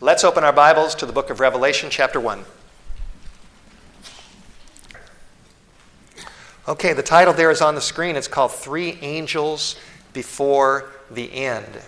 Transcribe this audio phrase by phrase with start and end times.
[0.00, 2.44] Let's open our Bibles to the book of Revelation, chapter 1.
[6.66, 8.16] Okay, the title there is on the screen.
[8.16, 9.76] It's called Three Angels
[10.12, 11.80] Before the End.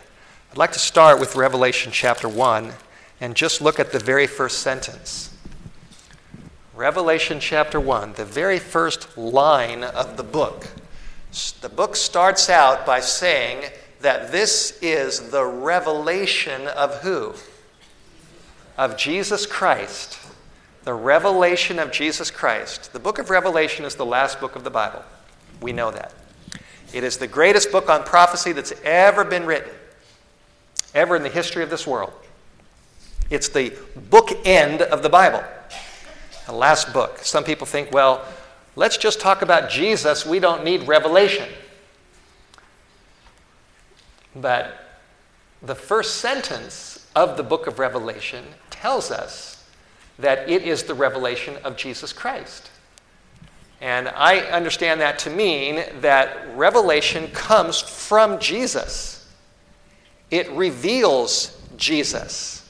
[0.53, 2.75] I'd like to start with Revelation chapter 1
[3.21, 5.37] and just look at the very first sentence.
[6.77, 10.69] Revelation chapter 1, the very first line of the book.
[11.61, 17.35] The book starts out by saying that this is the revelation of who?
[18.77, 20.19] Of Jesus Christ.
[20.85, 22.93] The revelation of Jesus Christ.
[22.93, 25.03] The book of Revelation is the last book of the Bible.
[25.61, 26.13] We know that.
[26.93, 29.73] It is the greatest book on prophecy that's ever been written,
[30.95, 32.13] ever in the history of this world.
[33.31, 33.73] It's the
[34.11, 35.43] book end of the Bible.
[36.47, 37.19] The last book.
[37.19, 38.25] Some people think, well,
[38.77, 40.25] let's just talk about Jesus.
[40.25, 41.49] We don't need revelation.
[44.37, 45.01] But
[45.63, 48.45] the first sentence of the book of Revelation
[48.81, 49.65] tells us
[50.19, 52.71] that it is the revelation of Jesus Christ.
[53.81, 59.31] And I understand that to mean that revelation comes from Jesus.
[60.31, 62.67] It reveals Jesus.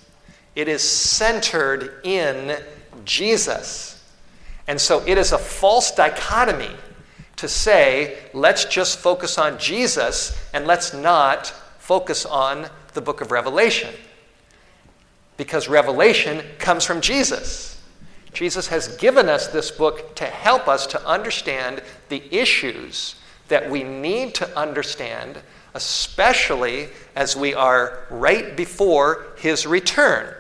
[0.56, 2.56] It is centered in
[3.04, 4.02] Jesus.
[4.66, 6.74] And so it is a false dichotomy
[7.36, 11.48] to say, let's just focus on Jesus and let's not
[11.78, 13.94] focus on the book of Revelation.
[15.36, 17.80] Because Revelation comes from Jesus.
[18.32, 23.16] Jesus has given us this book to help us to understand the issues
[23.48, 25.38] that we need to understand,
[25.74, 30.34] especially as we are right before his return.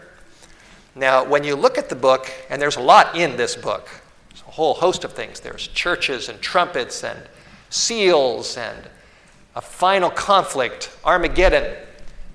[0.94, 3.88] Now, when you look at the book, and there's a lot in this book,
[4.28, 5.40] there's a whole host of things.
[5.40, 7.18] There's churches and trumpets and
[7.70, 8.88] seals and
[9.54, 11.76] a final conflict, Armageddon,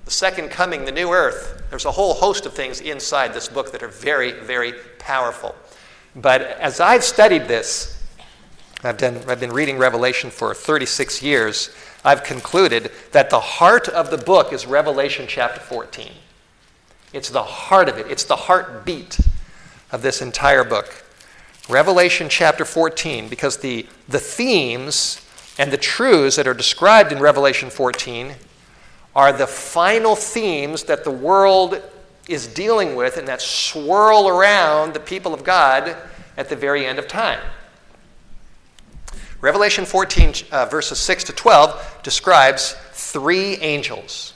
[0.04, 1.62] the second coming, the new earth.
[1.70, 5.54] There's a whole host of things inside this book that are very, very powerful.
[6.14, 7.98] But as I've studied this,
[8.84, 11.70] I've, done, I've been reading Revelation for 36 years,
[12.04, 16.10] I've concluded that the heart of the book is Revelation chapter 14.
[17.12, 19.18] It's the heart of it, it's the heartbeat
[19.92, 21.04] of this entire book.
[21.68, 25.20] Revelation chapter 14, because the, the themes
[25.58, 28.34] and the truths that are described in Revelation 14
[29.14, 31.82] are the final themes that the world
[32.28, 35.96] is dealing with and that swirl around the people of God
[36.36, 37.40] at the very end of time.
[39.40, 44.34] Revelation 14, uh, verses 6 to 12, describes three angels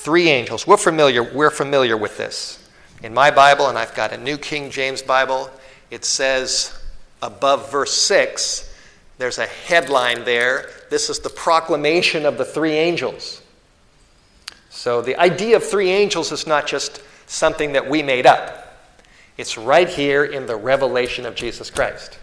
[0.00, 0.66] Three angels.
[0.66, 2.70] We're familiar, we're familiar with this.
[3.02, 5.50] In my Bible, and I've got a New King James Bible,
[5.90, 6.72] it says
[7.20, 8.74] above verse 6,
[9.18, 10.70] there's a headline there.
[10.88, 13.39] This is the proclamation of the three angels.
[14.70, 18.56] So the idea of three angels is not just something that we made up,
[19.36, 22.18] it's right here in the revelation of Jesus Christ.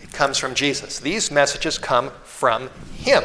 [0.00, 0.98] It comes from Jesus.
[0.98, 3.24] These messages come from Him,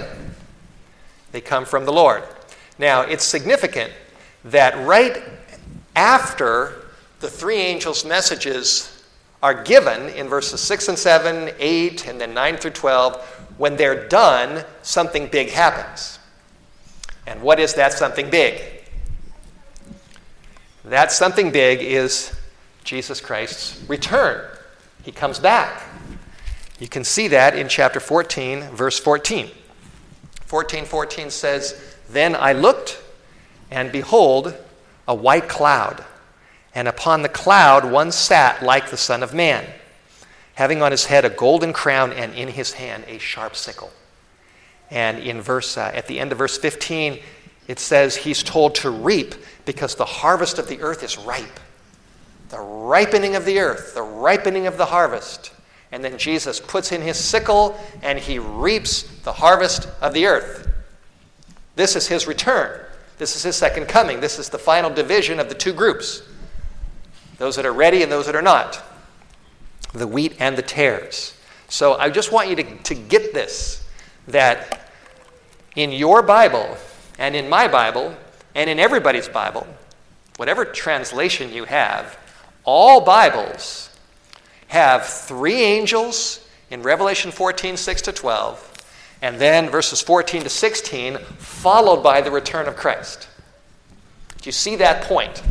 [1.31, 2.23] they come from the Lord.
[2.79, 3.91] Now, it's significant
[4.45, 5.23] that right
[5.95, 6.85] after
[7.19, 9.03] the three angels' messages
[9.41, 13.21] are given in verses 6 and 7, 8, and then 9 through 12,
[13.57, 16.16] when they're done, something big happens.
[17.27, 18.61] And what is that something big?
[20.85, 22.33] That something big is
[22.85, 24.49] Jesus Christ's return.
[25.03, 25.83] He comes back.
[26.79, 29.49] You can see that in chapter 14, verse 14.
[30.45, 33.01] 14 14 says, then I looked,
[33.69, 34.55] and behold,
[35.07, 36.03] a white cloud.
[36.73, 39.65] And upon the cloud one sat like the Son of Man,
[40.55, 43.91] having on his head a golden crown, and in his hand a sharp sickle.
[44.89, 47.19] And in verse, uh, at the end of verse 15,
[47.67, 51.59] it says he's told to reap because the harvest of the earth is ripe.
[52.49, 55.51] The ripening of the earth, the ripening of the harvest.
[55.91, 60.69] And then Jesus puts in his sickle and he reaps the harvest of the earth.
[61.75, 62.81] This is his return.
[63.17, 64.19] This is his second coming.
[64.19, 66.23] This is the final division of the two groups
[67.37, 68.81] those that are ready and those that are not,
[69.93, 71.37] the wheat and the tares.
[71.69, 73.86] So I just want you to, to get this
[74.27, 74.89] that
[75.75, 76.77] in your Bible
[77.17, 78.15] and in my Bible
[78.55, 79.67] and in everybody's Bible,
[80.37, 82.17] whatever translation you have,
[82.63, 83.89] all Bibles
[84.67, 88.85] have three angels in Revelation 14, 6 to 12,
[89.21, 93.27] and then verses 14 to 16, followed by the return of Christ.
[94.41, 95.41] Do you see that point?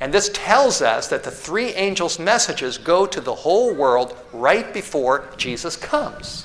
[0.00, 4.72] And this tells us that the three angels' messages go to the whole world right
[4.74, 6.43] before Jesus comes.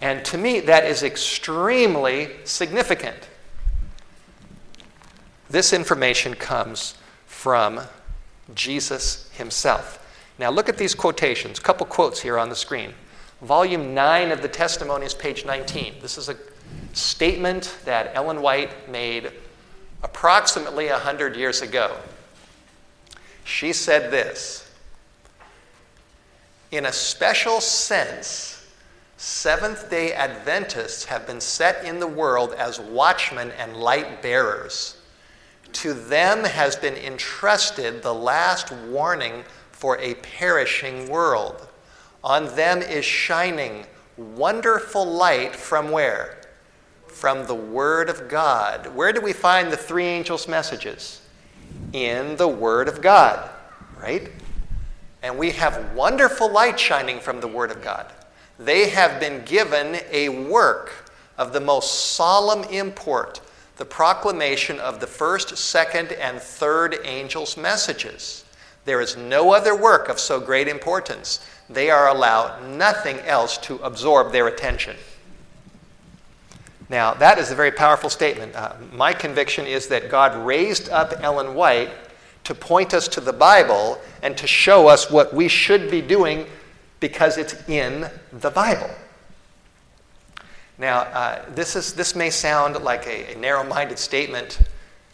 [0.00, 3.28] And to me, that is extremely significant.
[5.48, 6.96] This information comes
[7.26, 7.80] from
[8.54, 10.02] Jesus himself.
[10.38, 11.58] Now, look at these quotations.
[11.58, 12.92] A couple quotes here on the screen.
[13.42, 15.94] Volume 9 of the Testimonies, page 19.
[16.00, 16.36] This is a
[16.92, 19.32] statement that Ellen White made
[20.02, 21.96] approximately 100 years ago.
[23.44, 24.70] She said this
[26.70, 28.55] In a special sense,
[29.18, 34.98] Seventh day Adventists have been set in the world as watchmen and light bearers.
[35.72, 41.66] To them has been entrusted the last warning for a perishing world.
[42.22, 43.86] On them is shining
[44.18, 46.38] wonderful light from where?
[47.06, 48.94] From the Word of God.
[48.94, 51.22] Where do we find the three angels' messages?
[51.94, 53.48] In the Word of God,
[53.98, 54.30] right?
[55.22, 58.12] And we have wonderful light shining from the Word of God.
[58.58, 63.40] They have been given a work of the most solemn import
[63.76, 68.44] the proclamation of the first, second, and third angels' messages.
[68.84, 71.46] There is no other work of so great importance.
[71.68, 74.96] They are allowed nothing else to absorb their attention.
[76.88, 78.54] Now, that is a very powerful statement.
[78.54, 81.90] Uh, my conviction is that God raised up Ellen White
[82.44, 86.46] to point us to the Bible and to show us what we should be doing
[87.00, 88.90] because it's in the Bible.
[90.78, 94.60] Now, uh, this, is, this may sound like a, a narrow minded statement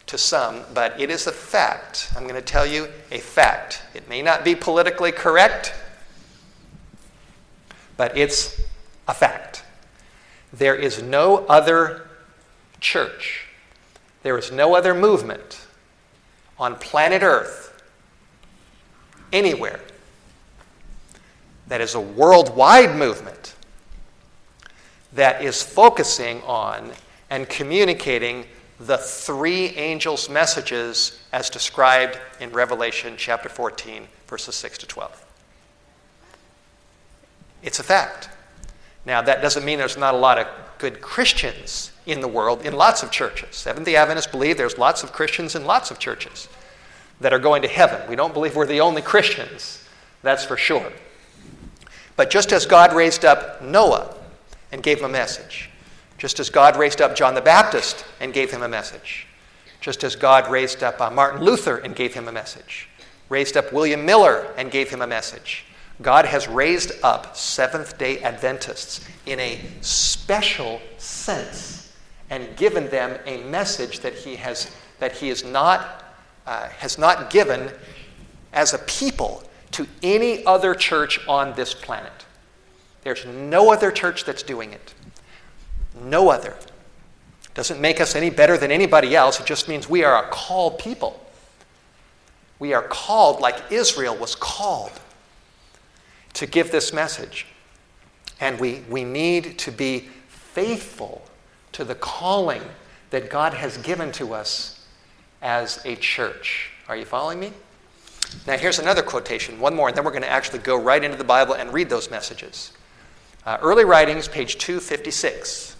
[0.07, 2.11] to some, but it is a fact.
[2.15, 3.83] I'm going to tell you a fact.
[3.93, 5.73] It may not be politically correct,
[7.95, 8.61] but it's
[9.07, 9.63] a fact.
[10.51, 12.07] There is no other
[12.79, 13.47] church,
[14.23, 15.65] there is no other movement
[16.59, 17.81] on planet Earth,
[19.31, 19.79] anywhere,
[21.73, 23.55] that is a worldwide movement
[25.11, 26.91] that is focusing on
[27.31, 28.45] and communicating
[28.79, 35.25] the three angels' messages as described in Revelation chapter 14, verses 6 to 12.
[37.63, 38.29] It's a fact.
[39.03, 40.45] Now, that doesn't mean there's not a lot of
[40.77, 43.55] good Christians in the world in lots of churches.
[43.55, 46.47] Seventh day Adventists believe there's lots of Christians in lots of churches
[47.19, 48.07] that are going to heaven.
[48.07, 49.83] We don't believe we're the only Christians,
[50.21, 50.91] that's for sure.
[52.15, 54.15] But just as God raised up Noah
[54.71, 55.69] and gave him a message,
[56.17, 59.27] just as God raised up John the Baptist and gave him a message,
[59.81, 62.87] just as God raised up uh, Martin Luther and gave him a message,
[63.29, 65.65] raised up William Miller and gave him a message.
[66.01, 71.91] God has raised up Seventh day Adventists in a special sense
[72.29, 76.05] and given them a message that He has, that he is not,
[76.47, 77.69] uh, has not given
[78.53, 79.43] as a people
[79.73, 82.11] to any other church on this planet.
[83.03, 84.93] There's no other church that's doing it.
[86.01, 86.55] No other.
[87.53, 89.39] Doesn't make us any better than anybody else.
[89.39, 91.19] It just means we are a called people.
[92.59, 94.91] We are called like Israel was called
[96.33, 97.45] to give this message.
[98.39, 101.23] And we, we need to be faithful
[101.73, 102.61] to the calling
[103.11, 104.85] that God has given to us
[105.41, 106.71] as a church.
[106.87, 107.51] Are you following me?
[108.45, 111.17] Now, here's another quotation, one more, and then we're going to actually go right into
[111.17, 112.73] the Bible and read those messages.
[113.45, 115.75] Uh, early Writings, page 256.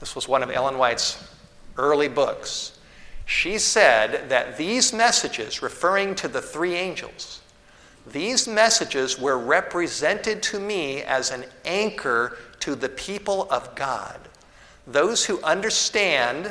[0.00, 1.22] This was one of Ellen White's
[1.76, 2.78] early books.
[3.24, 7.40] She said that these messages, referring to the three angels,
[8.06, 14.18] these messages were represented to me as an anchor to the people of God.
[14.86, 16.50] Those who understand,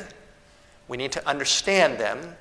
[0.87, 2.35] we need to understand them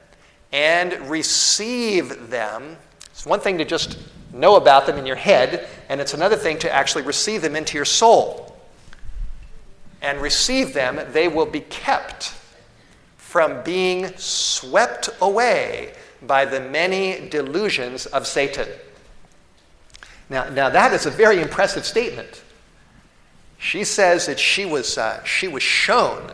[0.53, 2.77] and receive them
[3.21, 3.99] it's one thing to just
[4.33, 7.77] know about them in your head, and it's another thing to actually receive them into
[7.77, 8.57] your soul.
[10.01, 12.33] And receive them, they will be kept
[13.19, 18.67] from being swept away by the many delusions of Satan.
[20.31, 22.43] Now, now that is a very impressive statement.
[23.59, 26.33] She says that she was, uh, she was shown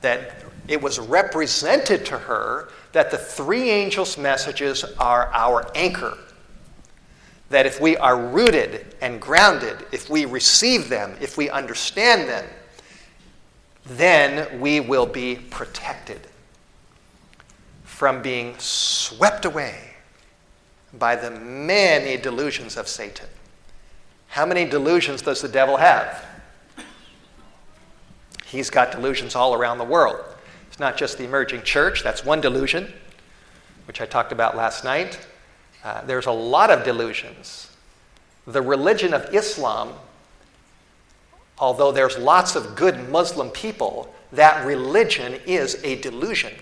[0.00, 6.16] that it was represented to her that the three angels' messages are our anchor.
[7.50, 12.44] That if we are rooted and grounded, if we receive them, if we understand them,
[13.86, 16.20] then we will be protected
[17.84, 19.78] from being swept away
[20.94, 23.26] by the many delusions of Satan.
[24.28, 26.24] How many delusions does the devil have?
[28.46, 30.24] He's got delusions all around the world
[30.78, 32.92] not just the emerging church, that's one delusion,
[33.86, 35.18] which I talked about last night.
[35.82, 37.70] Uh, there's a lot of delusions.
[38.46, 39.92] The religion of Islam,
[41.58, 46.52] although there's lots of good Muslim people, that religion is a delusion.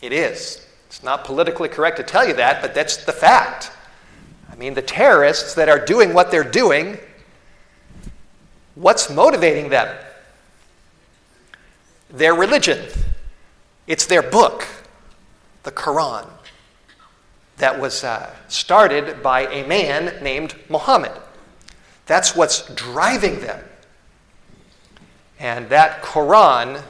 [0.00, 0.66] It is.
[0.86, 3.70] It's not politically correct to tell you that, but that's the fact.
[4.50, 6.98] I mean, the terrorists that are doing what they're doing,
[8.74, 9.96] what's motivating them?
[12.12, 12.86] Their religion.
[13.86, 14.66] It's their book,
[15.64, 16.28] the Quran,
[17.56, 21.12] that was uh, started by a man named Muhammad.
[22.06, 23.64] That's what's driving them.
[25.38, 26.82] And that Quran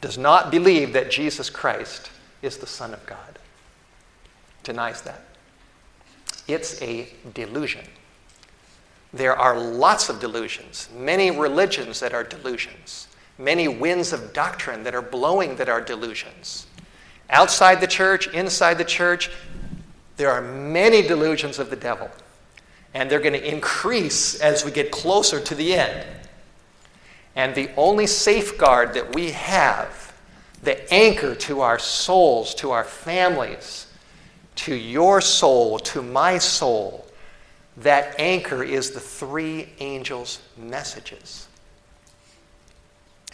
[0.00, 2.10] does not believe that Jesus Christ
[2.42, 3.38] is the Son of God.
[4.62, 5.22] Denies that.
[6.46, 7.84] It's a delusion.
[9.12, 13.08] There are lots of delusions, many religions that are delusions,
[13.38, 16.66] many winds of doctrine that are blowing that are delusions.
[17.30, 19.30] Outside the church, inside the church,
[20.16, 22.10] there are many delusions of the devil.
[22.94, 26.06] And they're going to increase as we get closer to the end.
[27.36, 30.12] And the only safeguard that we have,
[30.62, 33.86] the anchor to our souls, to our families,
[34.56, 37.06] to your soul, to my soul,
[37.76, 41.47] that anchor is the three angels' messages.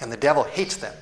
[0.00, 0.94] And the devil hates them.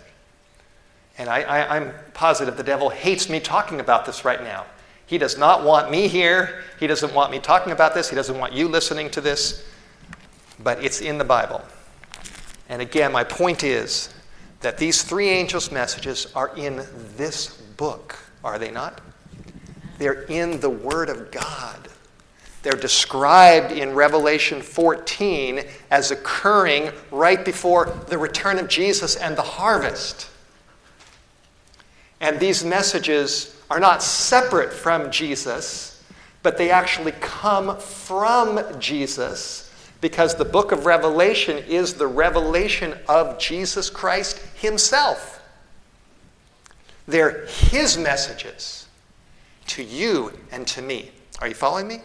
[1.18, 4.64] And I, am positive the devil hates me talking about this right now.
[5.06, 6.62] He does not want me here.
[6.80, 8.08] He doesn't want me talking about this.
[8.08, 9.66] He doesn't want you listening to this.
[10.62, 11.62] But it's in the Bible.
[12.68, 14.08] And again, my point is
[14.60, 19.00] that these three angels' messages are in this book, are they not?
[19.98, 21.88] They're in the Word of God.
[22.62, 29.42] They're described in Revelation 14 as occurring right before the return of Jesus and the
[29.42, 30.30] harvest.
[32.20, 36.04] And these messages are not separate from Jesus,
[36.44, 43.38] but they actually come from Jesus because the book of Revelation is the revelation of
[43.38, 45.42] Jesus Christ Himself.
[47.06, 48.86] They're His messages
[49.68, 51.10] to you and to me.
[51.40, 52.02] Are you following me?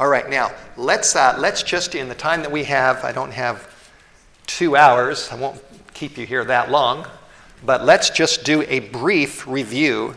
[0.00, 3.30] All right, now let's, uh, let's just, in the time that we have, I don't
[3.30, 3.72] have
[4.44, 5.62] two hours, I won't
[5.94, 7.06] keep you here that long,
[7.64, 10.16] but let's just do a brief review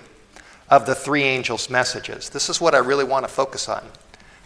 [0.71, 2.29] of the three angels' messages.
[2.29, 3.83] This is what I really want to focus on.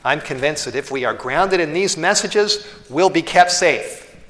[0.03, 4.21] I'm convinced that if we are grounded in these messages, we'll be kept safe.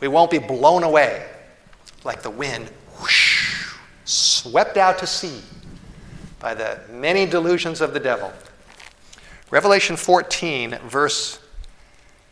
[0.00, 1.26] We won't be blown away
[2.04, 3.74] like the wind, whoosh,
[4.06, 5.42] swept out to sea
[6.38, 8.32] by the many delusions of the devil.
[9.50, 11.38] Revelation 14, verse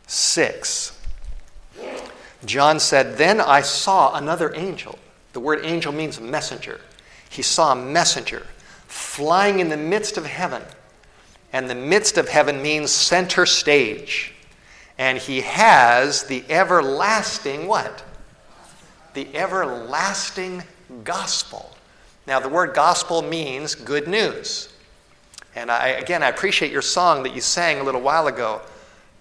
[0.07, 1.01] 6.
[2.45, 4.99] John said, Then I saw another angel.
[5.33, 6.81] The word angel means messenger.
[7.31, 8.47] He saw a messenger
[8.87, 10.63] flying in the midst of heaven.
[11.53, 14.35] And the midst of heaven means center stage.
[14.99, 18.03] And he has the everlasting what?
[19.15, 20.65] The everlasting
[21.05, 21.71] gospel.
[22.27, 24.74] Now, the word gospel means good news.
[25.57, 28.61] And I, again, I appreciate your song that you sang a little while ago.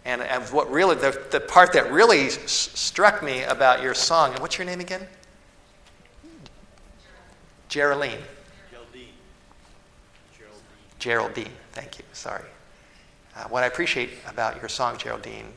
[0.05, 2.37] And, and what really, the, the part that really s-
[2.77, 5.07] struck me about your song, and what's your name again?
[7.69, 8.19] Geraldine.
[8.71, 9.07] Geraldine.
[10.37, 10.61] Geraldine.
[10.99, 11.53] Geraldine.
[11.71, 12.05] Thank you.
[12.13, 12.43] Sorry.
[13.35, 15.47] Uh, what I appreciate about your song, Geraldine,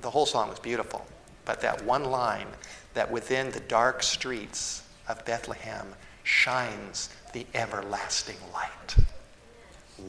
[0.00, 1.06] the whole song was beautiful,
[1.44, 2.48] but that one line
[2.94, 5.86] that within the dark streets of Bethlehem
[6.24, 8.96] shines the everlasting light.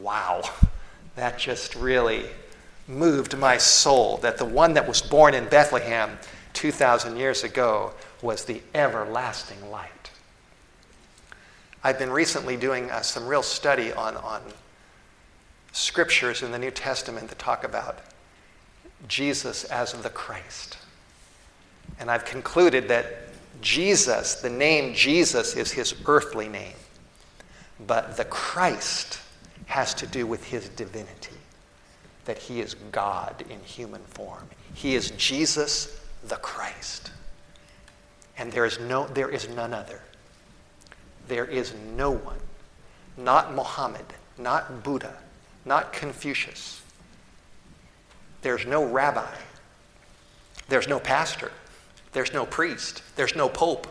[0.01, 0.43] Wow.
[1.15, 2.25] That just really
[2.87, 6.17] moved my soul that the one that was born in Bethlehem
[6.53, 9.89] 2,000 years ago was the everlasting light.
[11.83, 14.41] I've been recently doing uh, some real study on, on
[15.73, 17.99] scriptures in the New Testament that talk about
[19.07, 20.77] Jesus as the Christ.
[21.99, 23.05] And I've concluded that
[23.61, 26.75] Jesus, the name Jesus, is his earthly name.
[27.85, 29.19] But the Christ
[29.65, 31.37] has to do with his divinity,
[32.25, 34.47] that he is God in human form.
[34.73, 37.11] He is Jesus the Christ.
[38.37, 40.01] And there is, no, there is none other.
[41.27, 42.39] There is no one,
[43.17, 44.05] not Muhammad,
[44.37, 45.15] not Buddha,
[45.65, 46.81] not Confucius.
[48.41, 49.33] There's no rabbi.
[50.67, 51.51] There's no pastor.
[52.11, 53.01] There's no priest.
[53.15, 53.87] There's no pope.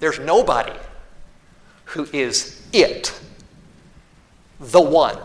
[0.00, 0.78] There's nobody
[1.84, 3.18] who is it,
[4.62, 5.18] the one,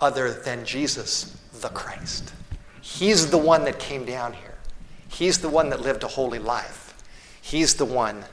[0.00, 2.32] other than Jesus the Christ.
[2.80, 4.54] He's the one that came down here.
[5.08, 6.94] He's the one that lived a holy life.
[7.42, 8.24] He's the one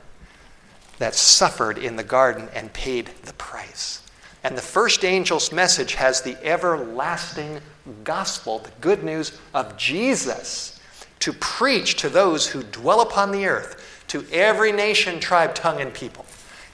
[0.97, 4.01] that suffered in the garden and paid the price.
[4.43, 7.59] And the first angel's message has the everlasting
[8.03, 10.79] gospel, the good news of Jesus,
[11.19, 15.93] to preach to those who dwell upon the earth, to every nation, tribe, tongue, and
[15.93, 16.24] people.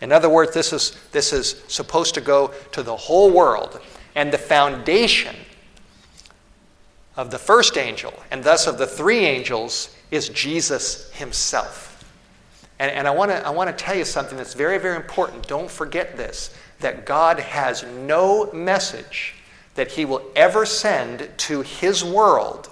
[0.01, 3.79] In other words, this is, this is supposed to go to the whole world.
[4.15, 5.35] And the foundation
[7.15, 12.03] of the first angel, and thus of the three angels, is Jesus himself.
[12.79, 15.47] And, and I want to I wanna tell you something that's very, very important.
[15.47, 19.35] Don't forget this that God has no message
[19.75, 22.69] that he will ever send to his world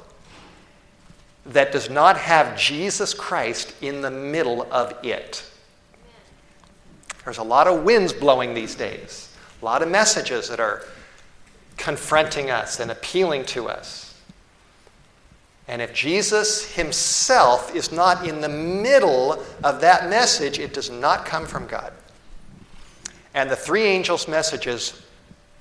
[1.46, 5.49] that does not have Jesus Christ in the middle of it.
[7.24, 10.84] There's a lot of winds blowing these days, a lot of messages that are
[11.78, 14.20] confronting us and appealing to us.
[15.68, 21.26] And if Jesus himself is not in the middle of that message, it does not
[21.26, 21.94] come from God.
[23.36, 25.00] And the three angels' messages,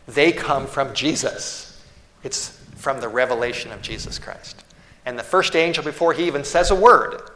[0.07, 1.85] they come from Jesus.
[2.25, 4.65] It's from the revelation of Jesus Christ.
[5.05, 7.31] And the first angel, before he even says a word,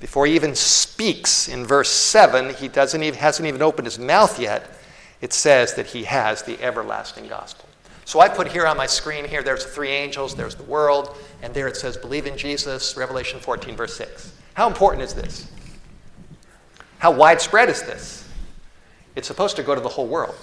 [0.00, 4.38] before he even speaks in verse 7, he doesn't even, hasn't even opened his mouth
[4.38, 4.70] yet.
[5.20, 7.68] It says that he has the everlasting gospel.
[8.04, 11.16] So I put here on my screen here, there's the three angels, there's the world,
[11.42, 14.32] and there it says, believe in Jesus, Revelation 14, verse 6.
[14.54, 15.50] How important is this?
[16.98, 18.26] How widespread is this?
[19.14, 20.36] It's supposed to go to the whole world.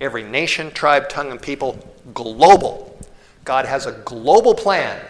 [0.00, 1.78] Every nation, tribe, tongue, and people,
[2.12, 2.98] global.
[3.44, 5.00] God has a global plan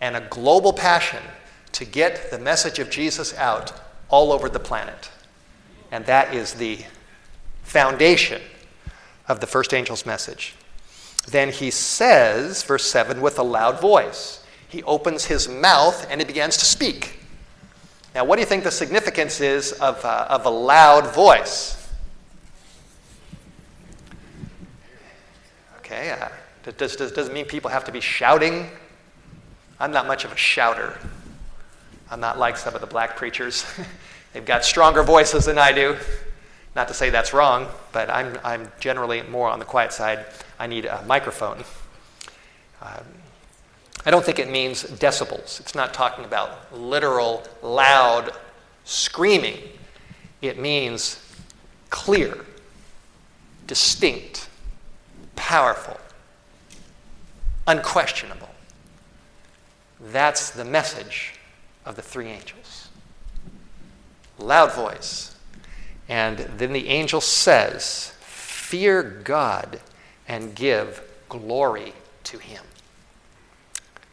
[0.00, 1.22] and a global passion
[1.80, 3.72] to get the message of Jesus out
[4.10, 5.10] all over the planet.
[5.90, 6.80] And that is the
[7.62, 8.42] foundation
[9.26, 10.54] of the first angel's message.
[11.26, 14.44] Then he says, verse 7, with a loud voice.
[14.68, 17.18] He opens his mouth and he begins to speak.
[18.14, 21.88] Now, what do you think the significance is of, uh, of a loud voice?
[25.78, 26.28] Okay, uh,
[26.76, 28.68] does, does, does it mean people have to be shouting?
[29.78, 30.98] I'm not much of a shouter.
[32.10, 33.64] I'm not like some of the black preachers.
[34.32, 35.96] They've got stronger voices than I do.
[36.74, 40.24] Not to say that's wrong, but I'm, I'm generally more on the quiet side.
[40.58, 41.64] I need a microphone.
[42.82, 43.04] Um,
[44.06, 45.60] I don't think it means decibels.
[45.60, 48.32] It's not talking about literal, loud
[48.84, 49.58] screaming.
[50.42, 51.24] It means
[51.90, 52.44] clear,
[53.66, 54.48] distinct,
[55.36, 56.00] powerful,
[57.66, 58.48] unquestionable.
[60.00, 61.34] That's the message
[61.84, 62.88] of the three angels.
[64.38, 65.36] Loud voice.
[66.08, 69.80] And then the angel says, Fear God
[70.26, 71.92] and give glory
[72.24, 72.62] to him.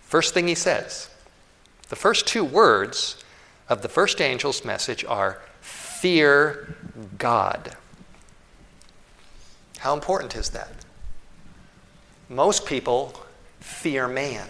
[0.02, 1.10] First thing he says,
[1.90, 3.24] the first two words
[3.70, 6.76] of the first angel's message are, Fear
[7.18, 7.76] God.
[9.80, 10.72] How important is that?
[12.30, 13.14] Most people
[13.60, 14.48] fear man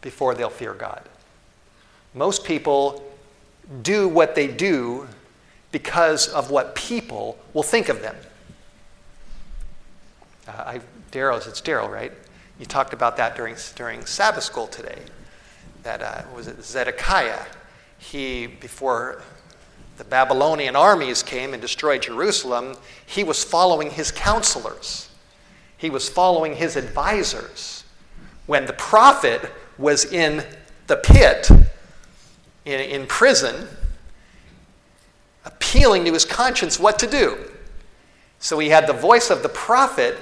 [0.00, 1.02] before they'll fear God.
[2.14, 3.04] Most people
[3.82, 5.06] do what they do
[5.72, 8.16] because of what people will think of them.
[10.46, 10.78] Uh,
[11.12, 12.12] Daryl's, it's Daryl, right?
[12.58, 14.98] You talked about that during, during Sabbath school today.
[15.82, 17.44] That uh, was it Zedekiah.
[17.98, 19.22] He, before
[19.98, 25.08] the Babylonian armies came and destroyed Jerusalem, he was following his counselors
[25.78, 27.84] he was following his advisors.
[28.46, 30.44] When the prophet was in
[30.86, 31.50] the pit,
[32.64, 33.68] in, in prison,
[35.44, 37.38] appealing to his conscience what to do.
[38.38, 40.16] So he had the voice of the prophet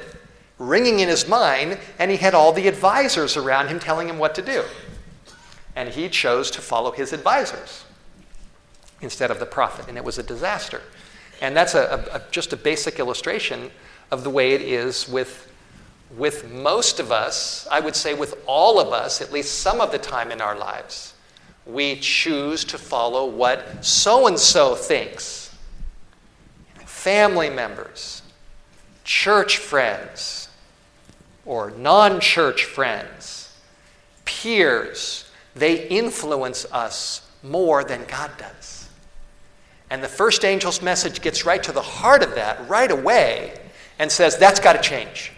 [0.59, 4.35] ringing in his mind, and he had all the advisors around him telling him what
[4.35, 4.65] to do.
[5.75, 7.85] And he chose to follow his advisors
[9.03, 10.81] instead of the prophet, and it was a disaster.
[11.43, 13.71] And that's a, a, just a basic illustration
[14.11, 15.53] of the way it is with,
[16.15, 19.91] with most of us, I would say with all of us, at least some of
[19.91, 21.15] the time in our lives.
[21.67, 25.53] We choose to follow what so and so thinks.
[26.85, 28.23] Family members,
[29.05, 30.49] church friends,
[31.45, 33.57] or non church friends,
[34.25, 38.89] peers, they influence us more than God does.
[39.91, 43.59] And the first angel's message gets right to the heart of that right away
[43.99, 45.33] and says that's got to change.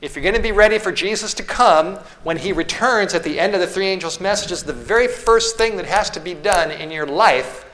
[0.00, 3.38] If you're going to be ready for Jesus to come, when he returns at the
[3.38, 6.70] end of the three angels' messages, the very first thing that has to be done
[6.70, 7.66] in your life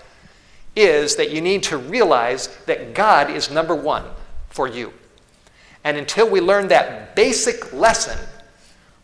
[0.75, 4.05] is that you need to realize that God is number one
[4.51, 4.93] for you.
[5.85, 8.19] And until we learn that basic lesson,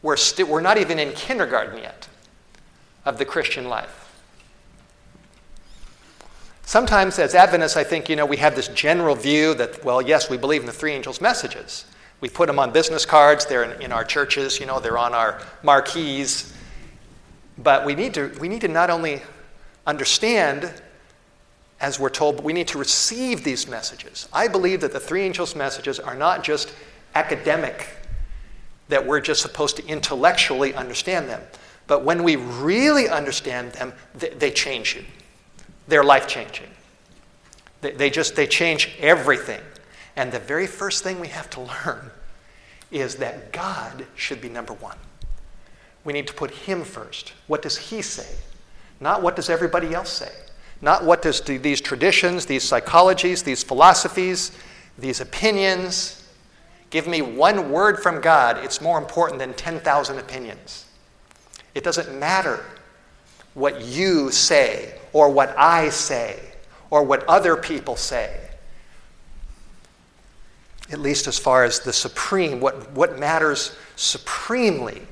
[0.02, 2.08] we're, we st- we're not even in kindergarten yet
[3.04, 3.98] of the Christian life.
[6.64, 10.28] Sometimes, as Adventists, I think, you know, we have this general view that, well, yes,
[10.28, 11.84] we believe in the three angels' messages.
[12.22, 15.12] We put them on business cards, they're in, in our churches, you know, they're on
[15.12, 16.56] our marquees.
[17.58, 19.20] But we need, to, we need to not only
[19.86, 20.72] understand
[21.80, 24.28] as we're told, but we need to receive these messages.
[24.32, 26.72] I believe that the three angels' messages are not just
[27.16, 27.88] academic,
[28.88, 31.42] that we're just supposed to intellectually understand them.
[31.88, 35.04] But when we really understand them, they, they change you.
[35.88, 36.68] They're life changing.
[37.80, 39.60] They, they just they change everything.
[40.16, 42.10] And the very first thing we have to learn
[42.90, 44.98] is that God should be number one.
[46.04, 47.32] We need to put Him first.
[47.46, 48.28] What does He say?
[49.00, 50.30] Not what does everybody else say.
[50.80, 54.52] Not what does these traditions, these psychologies, these philosophies,
[54.98, 56.18] these opinions
[56.90, 58.58] give me one word from God.
[58.62, 60.86] It's more important than 10,000 opinions.
[61.74, 62.64] It doesn't matter
[63.54, 66.38] what you say or what I say
[66.90, 68.38] or what other people say.
[70.92, 75.02] At least as far as the supreme, what, what matters supremely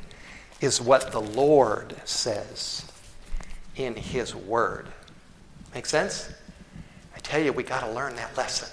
[0.60, 2.84] is what the Lord says
[3.76, 4.88] in His Word.
[5.74, 6.30] Make sense?
[7.16, 8.68] I tell you, we got to learn that lesson.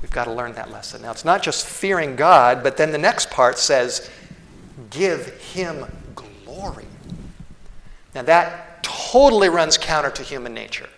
[0.00, 1.02] We've got to learn that lesson.
[1.02, 4.10] Now, it's not just fearing God, but then the next part says,
[4.90, 6.86] give Him glory.
[8.14, 10.88] Now, that totally runs counter to human nature.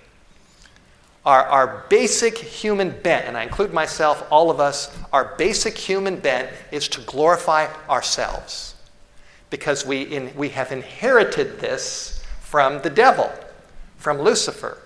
[1.26, 6.20] Our, our basic human bent, and I include myself, all of us, our basic human
[6.20, 8.76] bent is to glorify ourselves
[9.50, 13.28] because we, in, we have inherited this from the devil,
[13.96, 14.78] from Lucifer,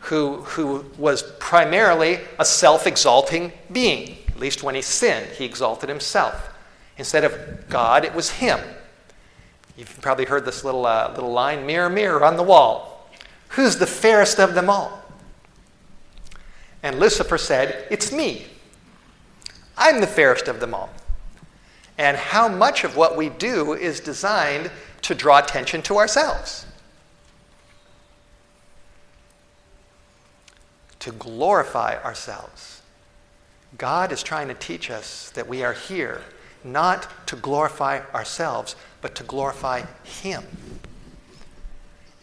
[0.00, 4.18] who, who was primarily a self exalting being.
[4.28, 6.50] At least when he sinned, he exalted himself.
[6.98, 8.60] Instead of God, it was him.
[9.78, 13.08] You've probably heard this little, uh, little line mirror, mirror on the wall.
[13.48, 15.03] Who's the fairest of them all?
[16.84, 18.44] And Lucifer said, It's me.
[19.76, 20.90] I'm the fairest of them all.
[21.96, 24.70] And how much of what we do is designed
[25.02, 26.66] to draw attention to ourselves?
[31.00, 32.82] To glorify ourselves.
[33.78, 36.22] God is trying to teach us that we are here
[36.62, 40.44] not to glorify ourselves, but to glorify Him.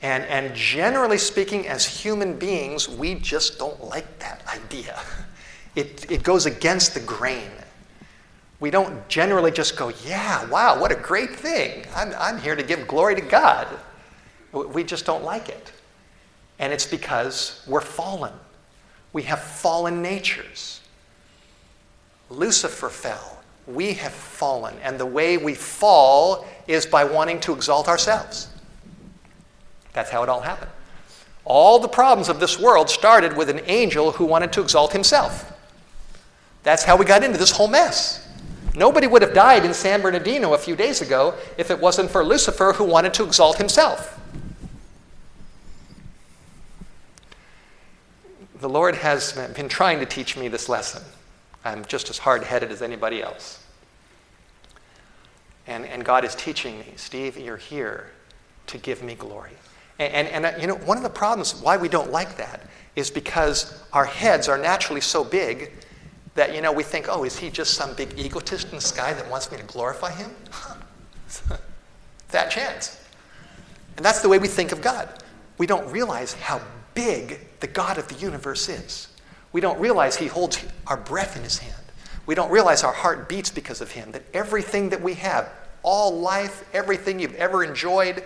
[0.01, 4.99] And, and generally speaking, as human beings, we just don't like that idea.
[5.73, 7.49] It, it goes against the grain.
[8.59, 11.85] We don't generally just go, yeah, wow, what a great thing.
[11.95, 13.69] I'm, I'm here to give glory to God.
[14.51, 15.71] We just don't like it.
[16.59, 18.33] And it's because we're fallen.
[19.13, 20.81] We have fallen natures.
[22.29, 24.75] Lucifer fell we have fallen.
[24.83, 28.47] And the way we fall is by wanting to exalt ourselves.
[29.93, 30.71] That's how it all happened.
[31.43, 35.51] All the problems of this world started with an angel who wanted to exalt himself.
[36.63, 38.27] That's how we got into this whole mess.
[38.75, 42.23] Nobody would have died in San Bernardino a few days ago if it wasn't for
[42.23, 44.19] Lucifer who wanted to exalt himself.
[48.59, 51.01] The Lord has been trying to teach me this lesson.
[51.65, 53.63] I'm just as hard headed as anybody else.
[55.67, 58.11] And, and God is teaching me, Steve, you're here
[58.67, 59.51] to give me glory.
[60.01, 63.11] And, and, uh, you know, one of the problems why we don't like that is
[63.11, 65.71] because our heads are naturally so big
[66.33, 69.13] that, you know, we think, oh, is he just some big egotist in the sky
[69.13, 70.31] that wants me to glorify him?
[72.29, 72.99] that chance.
[73.95, 75.07] And that's the way we think of God.
[75.59, 76.61] We don't realize how
[76.95, 79.07] big the God of the universe is.
[79.53, 81.75] We don't realize He holds our breath in His hand.
[82.25, 85.49] We don't realize our heart beats because of Him, that everything that we have,
[85.83, 88.23] all life, everything you've ever enjoyed,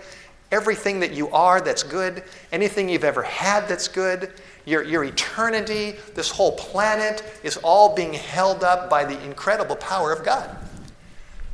[0.52, 4.32] everything that you are that's good, anything you've ever had that's good,
[4.64, 10.12] your, your eternity, this whole planet is all being held up by the incredible power
[10.12, 10.56] of God.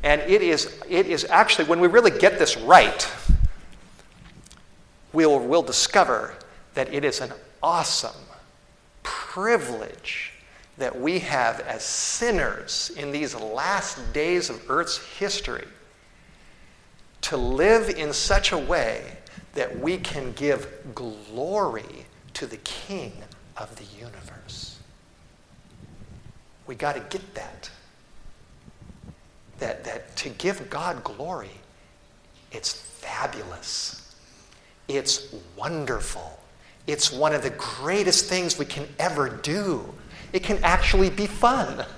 [0.02, 3.08] And it is, it is actually, when we really get this right,
[5.12, 6.34] we'll, we'll discover
[6.74, 8.16] that it is an awesome
[9.02, 10.32] privilege
[10.78, 15.66] that we have as sinners in these last days of Earth's history
[17.22, 19.16] to live in such a way
[19.54, 23.12] that we can give glory to the King
[23.56, 24.78] of the universe.
[26.66, 27.70] We got to get that.
[29.58, 31.50] That, that to give God glory,
[32.50, 34.16] it's fabulous.
[34.88, 36.38] It's wonderful.
[36.86, 39.84] It's one of the greatest things we can ever do.
[40.32, 41.84] It can actually be fun.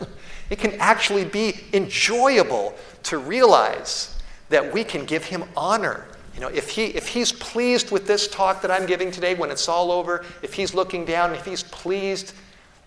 [0.51, 4.13] It can actually be enjoyable to realize
[4.49, 6.07] that we can give him honor.
[6.35, 9.51] You know, if, he, if he's pleased with this talk that I'm giving today when
[9.51, 12.33] it's all over, if he's looking down, if he's pleased,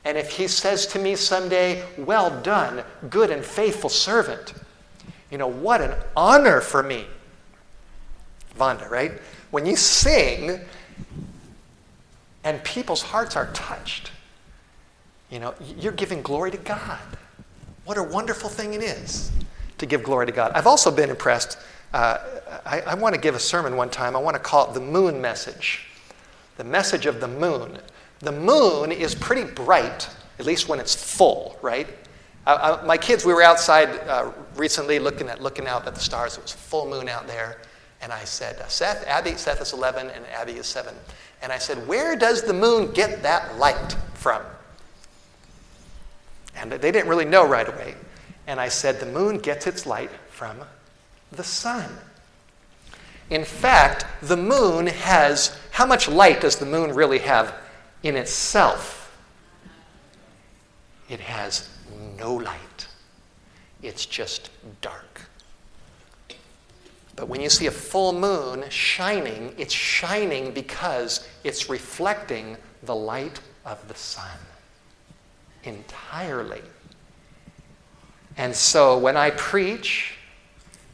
[0.03, 4.53] and if he says to me someday, Well done, good and faithful servant,
[5.31, 7.05] you know, what an honor for me.
[8.57, 9.13] Vonda, right?
[9.51, 10.59] When you sing,
[12.43, 14.11] and people's hearts are touched.
[15.29, 16.99] You know, you're giving glory to God.
[17.83, 19.31] What a wonderful thing it is
[19.77, 20.51] to give glory to God.
[20.53, 21.57] I've also been impressed.
[21.93, 22.17] Uh,
[22.65, 24.15] I, I want to give a sermon one time.
[24.15, 25.87] I want to call it the moon message.
[26.57, 27.79] The message of the moon.
[28.19, 30.09] The moon is pretty bright,
[30.39, 31.87] at least when it's full, right?
[32.47, 36.37] Uh, my kids, we were outside uh, recently looking at looking out at the stars.
[36.37, 37.61] It was full moon out there,
[38.01, 40.95] and I said, uh, "Seth, Abby, Seth is 11, and Abby is seven.
[41.41, 44.41] And I said, "Where does the moon get that light from?"
[46.55, 47.95] And they didn't really know right away.
[48.47, 50.63] And I said, "The moon gets its light from
[51.31, 51.99] the sun."
[53.29, 57.53] In fact, the moon has how much light does the moon really have
[58.01, 59.15] in itself?
[61.09, 61.69] It has
[62.17, 62.87] no light,
[63.81, 64.49] it's just
[64.81, 65.21] dark.
[67.15, 73.39] But when you see a full moon shining, it's shining because it's reflecting the light
[73.65, 74.37] of the sun
[75.63, 76.61] entirely.
[78.37, 80.13] And so when I preach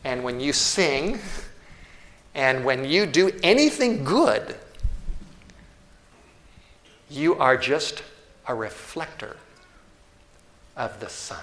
[0.04, 1.20] and when you sing
[2.34, 4.56] and when you do anything good,
[7.10, 8.02] you are just
[8.48, 9.38] a reflector
[10.76, 11.38] of the Sun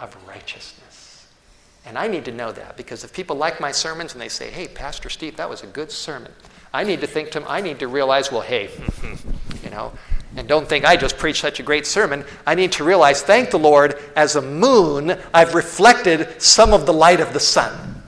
[0.00, 1.26] of righteousness.
[1.84, 4.50] And I need to know that because if people like my sermons and they say,
[4.50, 6.32] hey, Pastor Steve, that was a good sermon,
[6.72, 8.70] I need to think to I need to realize, well, hey,
[9.62, 9.92] you know,
[10.36, 12.24] and don't think I just preached such a great sermon.
[12.46, 16.92] I need to realize, thank the Lord, as a moon, I've reflected some of the
[16.92, 18.02] light of the sun.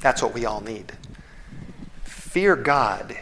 [0.00, 0.92] That's what we all need.
[2.04, 3.16] Fear God,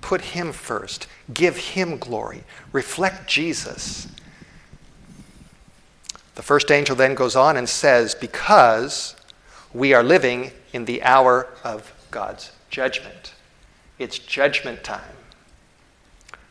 [0.00, 4.08] put Him first, give Him glory, reflect Jesus.
[6.34, 9.14] The first angel then goes on and says, Because
[9.74, 13.34] we are living in the hour of God's judgment.
[14.02, 15.00] It's judgment time.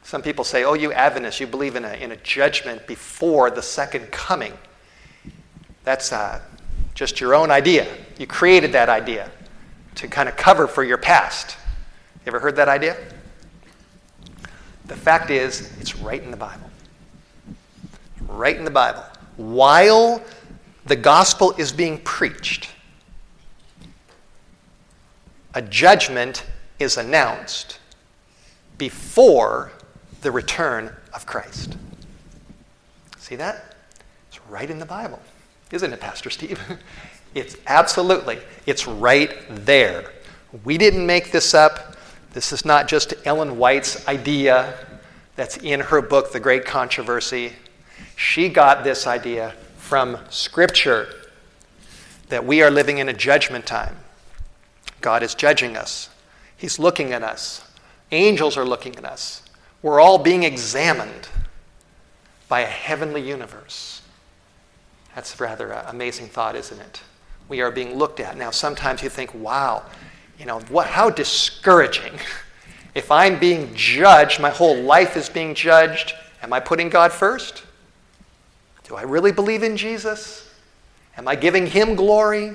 [0.04, 3.62] Some people say, Oh, you Adventists, you believe in a, in a judgment before the
[3.62, 4.54] second coming.
[5.84, 6.42] That's uh,
[6.94, 7.88] just your own idea.
[8.18, 9.30] You created that idea
[9.96, 11.58] to kind of cover for your past.
[12.26, 12.96] You ever heard that idea?
[14.86, 16.70] The fact is, it's right in the Bible.
[18.28, 19.04] Right in the Bible.
[19.36, 20.24] While
[20.86, 22.70] the gospel is being preached,
[25.54, 26.46] a judgment
[26.82, 27.80] is announced
[28.78, 29.72] before
[30.22, 31.78] the return of Christ.
[33.18, 33.76] See that?
[34.28, 35.20] It's right in the Bible.
[35.72, 36.60] Isn't it, Pastor Steve?
[37.36, 40.12] it's absolutely, it's right there.
[40.64, 41.96] We didn't make this up.
[42.34, 44.74] This is not just Ellen White's idea
[45.36, 47.54] that's in her book, The Great Controversy.
[48.16, 51.08] She got this idea from Scripture
[52.30, 53.96] that we are living in a judgment time.
[55.02, 56.10] God is judging us,
[56.62, 57.68] He's looking at us,
[58.12, 59.42] angels are looking at us.
[59.82, 61.28] We're all being examined
[62.48, 64.04] by a heavenly universe.
[65.16, 67.02] That's rather an amazing thought, isn't it?
[67.50, 68.38] We are being looked at.
[68.38, 69.82] Now, sometimes you think, wow,
[70.38, 72.14] you know, what, how discouraging.
[72.94, 77.64] If I'm being judged, my whole life is being judged, am I putting God first?
[78.84, 80.54] Do I really believe in Jesus?
[81.16, 82.54] Am I giving Him glory?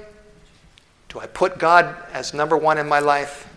[1.09, 3.49] Do I put God as number one in my life?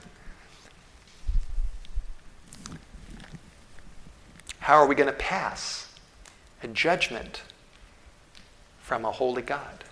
[4.69, 5.87] How are we going to pass
[6.61, 7.41] a judgment
[8.79, 9.83] from a holy God?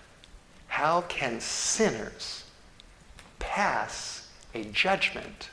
[0.68, 2.44] How can sinners
[3.40, 5.50] pass a judgment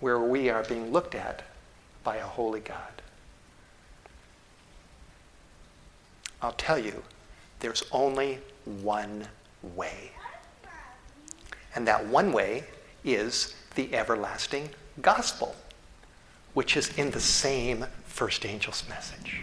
[0.00, 1.42] where we are being looked at
[2.02, 3.02] by a holy God?
[6.40, 7.02] I'll tell you,
[7.60, 9.28] there's only one
[9.74, 10.12] way.
[11.74, 12.64] And that one way
[13.04, 14.70] is the everlasting
[15.02, 15.54] gospel,
[16.54, 19.40] which is in the same first angel's message.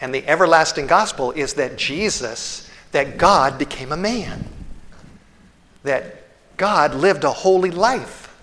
[0.00, 4.44] And the everlasting gospel is that Jesus, that God became a man,
[5.84, 6.24] that
[6.56, 8.34] God lived a holy life,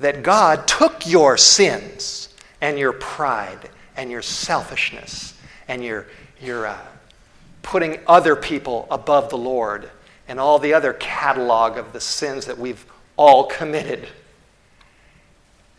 [0.00, 2.30] that God took your sins
[2.62, 6.06] and your pride and your selfishness and your,
[6.40, 6.78] your uh,
[7.60, 9.90] putting other people above the Lord
[10.26, 12.86] and all the other catalog of the sins that we've
[13.18, 14.08] all committed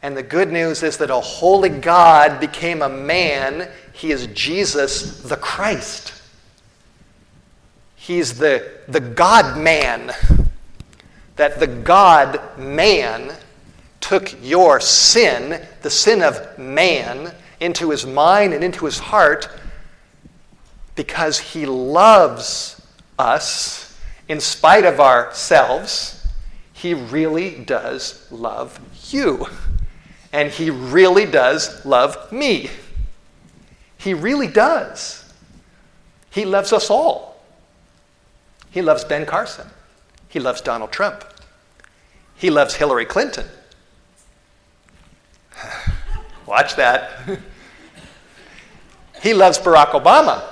[0.03, 3.69] and the good news is that a holy God became a man.
[3.93, 6.13] He is Jesus the Christ.
[7.95, 10.11] He's the, the God man.
[11.37, 13.33] That the God man
[14.01, 19.47] took your sin, the sin of man, into his mind and into his heart
[20.95, 22.85] because he loves
[23.17, 26.27] us in spite of ourselves
[26.73, 28.77] He really does love
[29.09, 29.47] you.
[30.33, 32.69] And He really does love me.
[33.97, 35.33] He really does.
[36.31, 37.41] He loves us all.
[38.71, 39.67] He loves Ben Carson.
[40.27, 41.23] He loves Donald Trump.
[42.35, 43.45] He loves Hillary Clinton.
[46.47, 47.11] Watch that.
[49.21, 50.43] he loves Barack Obama.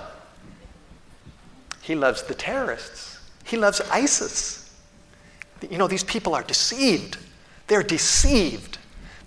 [1.82, 3.20] He loves the terrorists.
[3.44, 4.74] He loves ISIS.
[5.70, 7.18] You know, these people are deceived.
[7.68, 8.78] They're deceived.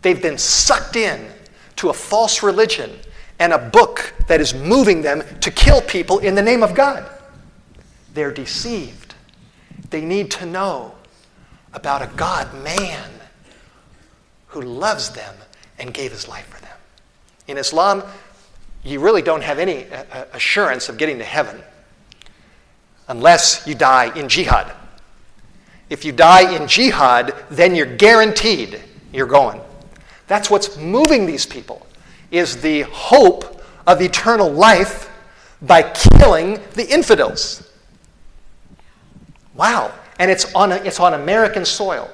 [0.04, 1.30] They've been sucked in
[1.76, 2.90] to a false religion
[3.38, 7.10] and a book that is moving them to kill people in the name of God.
[8.12, 9.14] They're deceived.
[9.88, 10.94] They need to know
[11.72, 13.10] about a God man
[14.48, 15.34] who loves them
[15.78, 16.76] and gave his life for them.
[17.48, 18.02] In Islam,
[18.84, 21.62] you really don't have any uh, uh, assurance of getting to heaven
[23.08, 24.70] unless you die in jihad.
[25.88, 29.62] If you die in jihad, then you're guaranteed you're going.
[30.26, 31.86] That's what's moving these people
[32.30, 35.10] is the hope of eternal life
[35.62, 37.70] by killing the infidels.
[39.54, 39.92] Wow.
[40.18, 42.10] And it's on, a, it's on American soil.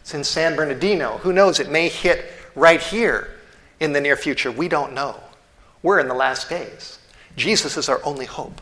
[0.00, 1.18] It's in San Bernardino.
[1.18, 1.60] Who knows?
[1.60, 3.34] It may hit right here
[3.80, 4.50] in the near future.
[4.50, 5.20] We don't know.
[5.82, 6.98] We're in the last days.
[7.36, 8.60] Jesus is our only hope.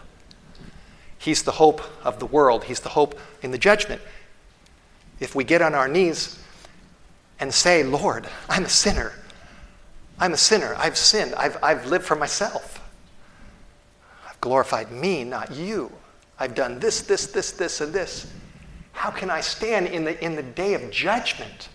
[1.19, 4.01] He's the hope of the world, He's the hope in the judgment.
[5.19, 6.39] If we get on our knees
[7.41, 9.13] and say, Lord, I'm a sinner.
[10.19, 10.75] I'm a sinner.
[10.79, 11.35] I've sinned.
[11.35, 12.83] I've, I've lived for myself.
[14.29, 15.93] I've glorified me, not you.
[16.39, 18.33] I've done this, this, this, this, and this.
[18.93, 21.69] How can I stand in the, in the day of judgment?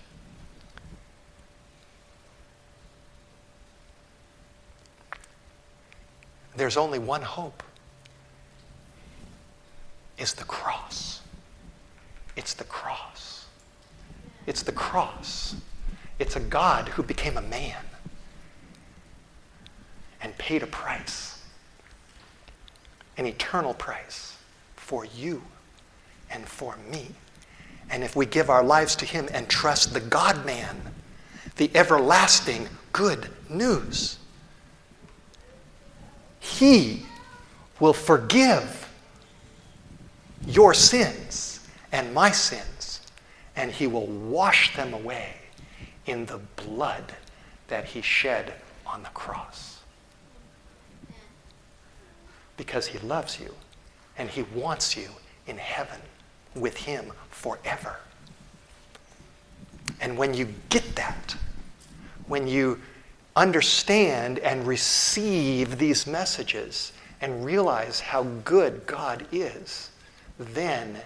[6.56, 7.64] There's only one hope.
[10.18, 11.22] is the cross.
[12.36, 13.11] It's the cross.
[14.52, 15.56] It's the cross.
[16.20, 17.86] It's a God who became a man
[20.22, 21.42] and paid a price,
[23.16, 24.36] an eternal price
[24.76, 25.42] for you
[26.30, 27.12] and for me.
[27.90, 30.82] And if we give our lives to Him and trust the God man,
[31.56, 34.18] the everlasting good news,
[36.42, 37.06] He
[37.80, 38.90] will forgive
[40.46, 42.66] your sins and my sins,
[43.56, 45.36] and He will wash them away
[46.06, 47.14] in the blood
[47.68, 48.54] that He shed
[48.86, 49.82] on the cross
[52.62, 53.52] because he loves you
[54.20, 55.10] and he wants you
[55.48, 56.00] in heaven
[56.54, 57.98] with him forever.
[60.00, 61.36] And when you get that,
[62.28, 62.80] when you
[63.36, 69.90] understand and receive these messages and realize how good God is,
[70.38, 70.98] then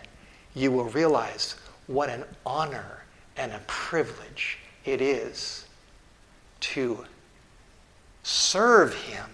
[0.55, 1.55] you will realize
[1.87, 3.03] what an honor
[3.37, 5.65] and a privilege it is
[6.59, 7.05] to
[8.23, 9.29] serve Him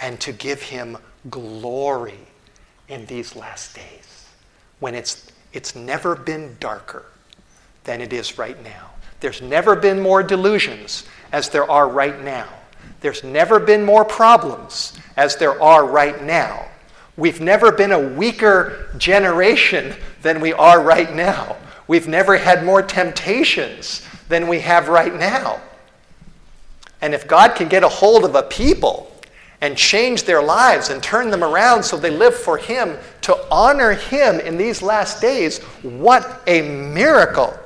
[0.00, 0.96] and to give Him
[1.30, 2.18] glory
[2.88, 4.26] in these last days
[4.80, 7.04] when it's, it's never been darker
[7.84, 8.90] than it is right now.
[9.20, 12.48] There's never been more delusions as there are right now.
[13.00, 16.66] There's never been more problems as there are right now.
[17.16, 21.56] We've never been a weaker generation than we are right now.
[21.86, 25.60] We've never had more temptations than we have right now.
[27.00, 29.12] And if God can get a hold of a people
[29.60, 33.92] and change their lives and turn them around so they live for Him to honor
[33.92, 35.62] Him in these last days.
[35.82, 37.56] What a miracle!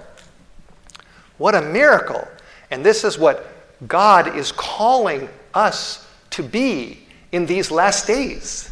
[1.38, 2.26] What a miracle.
[2.72, 3.46] And this is what
[3.86, 8.70] God is calling us to be in these last days.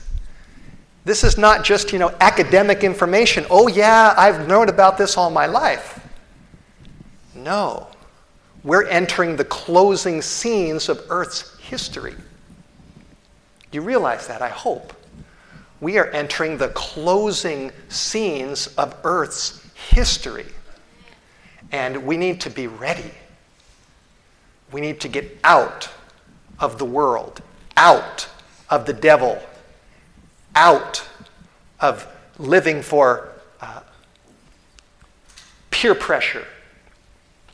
[1.07, 3.47] This is not just, you know, academic information.
[3.49, 6.01] Oh yeah, I've known about this all my life.
[7.33, 7.87] No.
[8.65, 12.17] We're entering the closing scenes of Earth's history.
[13.71, 14.93] You realize that, I hope.
[15.81, 20.47] We are entering the closing scenes of Earth's history.
[21.71, 23.13] And we need to be ready.
[24.73, 25.89] We need to get out
[26.59, 27.43] of the world,
[27.77, 28.27] out
[28.69, 29.41] of the devil,
[30.57, 31.07] out
[31.79, 32.07] of
[32.39, 33.29] living for
[33.61, 33.81] uh,
[35.71, 36.47] peer pressure,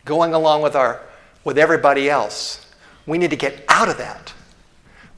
[0.05, 1.03] going along with, our,
[1.44, 2.72] with everybody else.
[3.07, 4.32] We need to get out of that.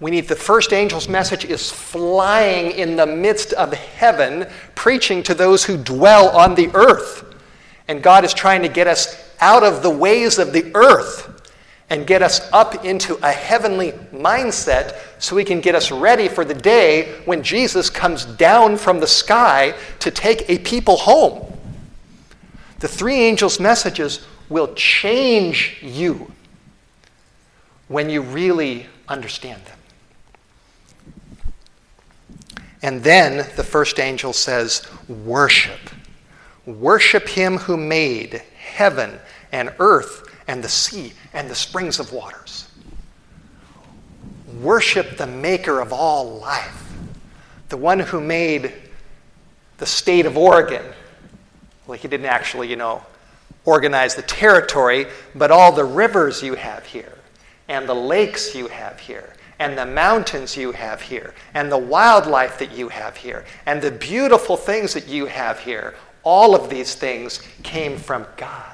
[0.00, 5.34] We need the first angel's message is flying in the midst of heaven, preaching to
[5.34, 7.24] those who dwell on the earth.
[7.86, 11.33] And God is trying to get us out of the ways of the earth
[11.94, 16.44] and get us up into a heavenly mindset so he can get us ready for
[16.44, 21.56] the day when Jesus comes down from the sky to take a people home.
[22.80, 26.32] The three angels' messages will change you
[27.86, 29.78] when you really understand them.
[32.82, 35.78] And then the first angel says, Worship.
[36.66, 39.20] Worship him who made heaven
[39.52, 42.68] and earth and the sea and the springs of waters.
[44.60, 46.92] Worship the maker of all life,
[47.68, 48.72] the one who made
[49.78, 50.84] the state of Oregon.
[51.86, 53.02] Well, he didn't actually, you know,
[53.64, 57.18] organize the territory, but all the rivers you have here,
[57.68, 62.58] and the lakes you have here, and the mountains you have here, and the wildlife
[62.58, 66.94] that you have here, and the beautiful things that you have here, all of these
[66.94, 68.73] things came from God.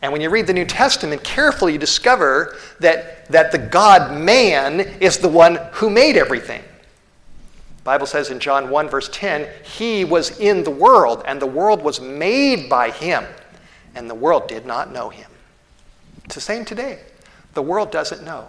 [0.00, 4.80] And when you read the New Testament carefully, you discover that, that the God man
[4.80, 6.62] is the one who made everything.
[7.78, 11.46] The Bible says in John 1, verse 10, He was in the world, and the
[11.46, 13.24] world was made by Him,
[13.94, 15.28] and the world did not know Him.
[16.24, 17.00] It's the same today.
[17.54, 18.48] The world doesn't know.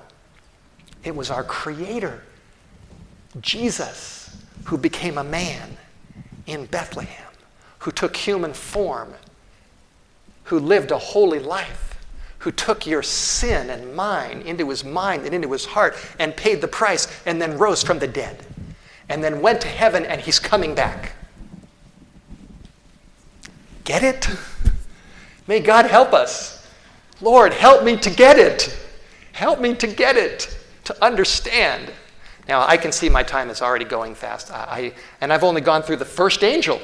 [1.04, 2.22] It was our Creator,
[3.40, 5.78] Jesus, who became a man
[6.46, 7.32] in Bethlehem,
[7.80, 9.14] who took human form
[10.50, 11.96] who lived a holy life,
[12.40, 16.60] who took your sin and mine into his mind and into his heart and paid
[16.60, 18.44] the price and then rose from the dead
[19.10, 21.14] and then went to heaven and he's coming back.
[23.84, 24.28] Get it?
[25.48, 26.68] May God help us.
[27.22, 28.76] Lord, help me to get it.
[29.34, 31.92] Help me to get it, to understand.
[32.48, 34.52] Now, I can see my time is already going fast.
[34.52, 36.82] I, and I've only gone through the first angel.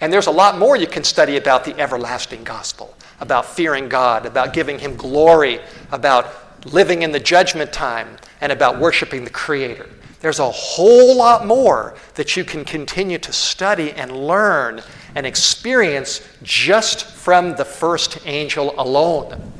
[0.00, 4.26] And there's a lot more you can study about the everlasting gospel, about fearing God,
[4.26, 9.88] about giving Him glory, about living in the judgment time, and about worshiping the Creator.
[10.20, 14.82] There's a whole lot more that you can continue to study and learn
[15.14, 19.52] and experience just from the first angel alone.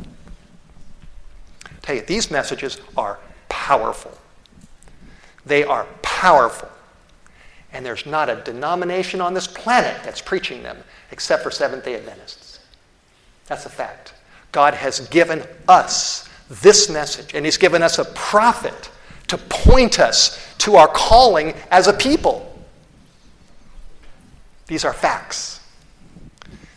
[1.65, 3.19] I tell you, these messages are
[3.49, 4.17] powerful.
[5.47, 6.69] They are powerful.
[7.73, 10.79] And there's not a denomination on this planet that's preaching them
[11.11, 12.61] except for Seventh day Adventists.
[13.47, 14.15] That's a fact.
[14.53, 18.91] God has given us this message, and He's given us a prophet
[19.27, 22.45] to point us to our calling as a people.
[24.67, 25.61] These are facts.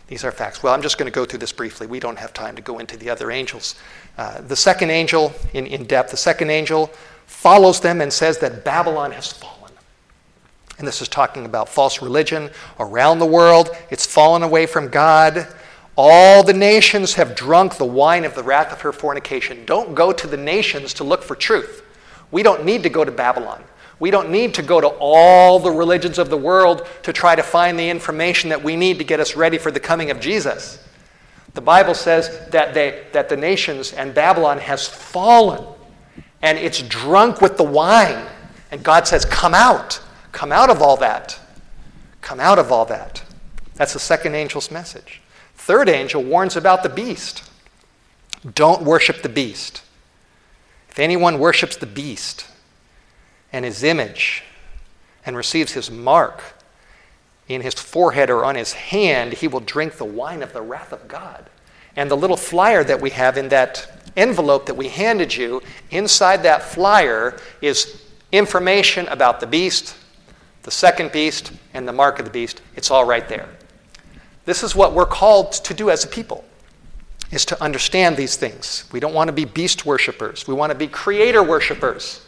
[0.08, 0.62] These are facts.
[0.62, 1.86] Well, I'm just going to go through this briefly.
[1.86, 3.76] We don't have time to go into the other angels.
[4.18, 6.90] Uh, the second angel, in, in depth, the second angel
[7.26, 9.61] follows them and says that Babylon has fallen.
[10.82, 13.70] And this is talking about false religion around the world.
[13.88, 15.46] It's fallen away from God.
[15.96, 19.64] All the nations have drunk the wine of the wrath of her fornication.
[19.64, 21.84] Don't go to the nations to look for truth.
[22.32, 23.62] We don't need to go to Babylon.
[24.00, 27.44] We don't need to go to all the religions of the world to try to
[27.44, 30.84] find the information that we need to get us ready for the coming of Jesus.
[31.54, 35.64] The Bible says that, they, that the nations and Babylon has fallen
[36.42, 38.26] and it's drunk with the wine.
[38.72, 40.00] And God says, Come out.
[40.32, 41.38] Come out of all that.
[42.20, 43.22] Come out of all that.
[43.74, 45.22] That's the second angel's message.
[45.54, 47.48] Third angel warns about the beast.
[48.54, 49.82] Don't worship the beast.
[50.90, 52.46] If anyone worships the beast
[53.52, 54.42] and his image
[55.24, 56.42] and receives his mark
[57.48, 60.92] in his forehead or on his hand, he will drink the wine of the wrath
[60.92, 61.48] of God.
[61.96, 66.42] And the little flyer that we have in that envelope that we handed you, inside
[66.42, 69.96] that flyer is information about the beast,
[70.62, 72.62] the second beast, and the mark of the beast.
[72.76, 73.48] It's all right there.
[74.44, 76.44] This is what we're called to do as a people
[77.30, 78.84] is to understand these things.
[78.92, 80.46] We don't want to be beast worshippers.
[80.46, 82.24] We want to be creator worshippers.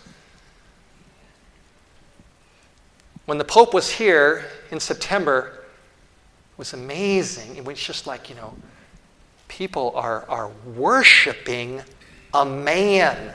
[3.26, 5.64] When the Pope was here in September,
[6.53, 7.57] it was amazing.
[7.57, 8.55] It was just like, you know,
[9.49, 11.82] people are, are worshiping
[12.32, 13.35] a man.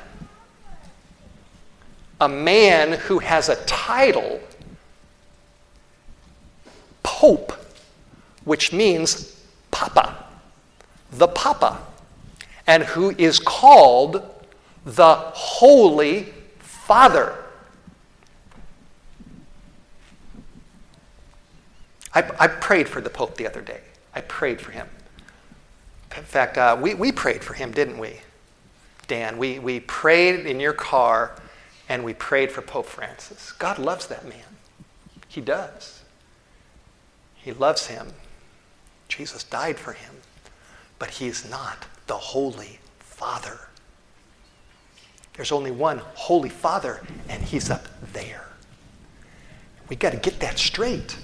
[2.21, 4.41] A man who has a title
[7.09, 7.53] Pope,
[8.43, 10.25] which means Papa,
[11.11, 11.81] the Papa,
[12.67, 14.21] and who is called
[14.85, 17.35] the Holy Father.
[22.13, 23.81] I, I, prayed for the Pope the other day.
[24.13, 24.87] I prayed for him.
[26.15, 28.19] In fact, uh, we, we prayed for him, didn't we?
[29.07, 31.35] Dan, we, we prayed in your car
[31.89, 33.51] and we prayed for Pope Francis.
[33.53, 34.57] God loves that man.
[35.27, 35.98] He does.
[37.49, 38.13] He loves him.
[39.07, 40.13] Jesus died for him.
[40.99, 43.59] But he is not the Holy Father.
[45.33, 48.45] There's only one Holy Father, and he's up there.
[49.89, 51.17] We got to get that straight.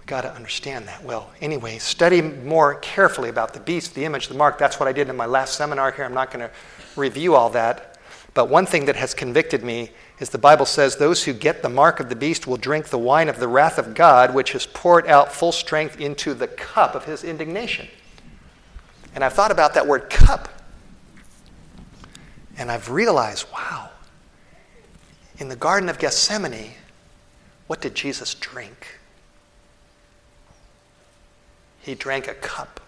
[0.00, 1.04] We got to understand that.
[1.04, 4.58] Well, anyway, study more carefully about the beast, the image, the mark.
[4.58, 6.04] That's what I did in my last seminar here.
[6.04, 6.50] I'm not going to
[6.96, 7.93] review all that.
[8.34, 11.68] But one thing that has convicted me is the Bible says, Those who get the
[11.68, 14.66] mark of the beast will drink the wine of the wrath of God, which is
[14.66, 17.86] poured out full strength into the cup of his indignation.
[19.14, 20.48] And I've thought about that word cup.
[22.58, 23.90] And I've realized, wow,
[25.38, 26.72] in the Garden of Gethsemane,
[27.68, 28.98] what did Jesus drink?
[31.80, 32.80] He drank a cup.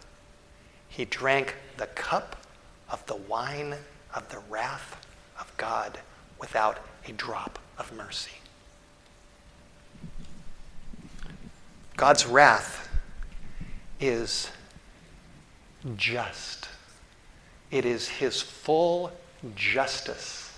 [0.89, 2.37] He drank the cup
[2.91, 3.77] of the wine
[4.13, 5.06] of the wrath
[5.67, 5.99] God
[6.39, 8.31] without a drop of mercy.
[11.97, 12.89] God's wrath
[13.99, 14.49] is
[15.97, 16.69] just.
[17.73, 19.11] It is his full
[19.57, 20.57] justice.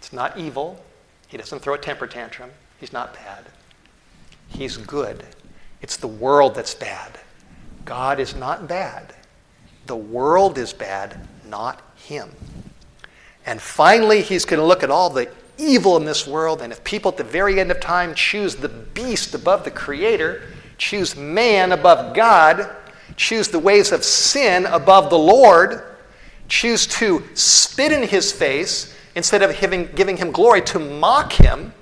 [0.00, 0.84] It's not evil.
[1.28, 2.50] He doesn't throw a temper tantrum.
[2.78, 3.46] He's not bad.
[4.48, 5.24] He's good.
[5.80, 7.18] It's the world that's bad.
[7.86, 9.14] God is not bad.
[9.86, 12.30] The world is bad, not him.
[13.46, 16.82] And finally, he's going to look at all the evil in this world, and if
[16.84, 20.42] people at the very end of time choose the beast above the Creator,
[20.76, 22.70] choose man above God,
[23.16, 25.82] choose the ways of sin above the Lord,
[26.48, 31.72] choose to spit in his face instead of giving, giving him glory, to mock him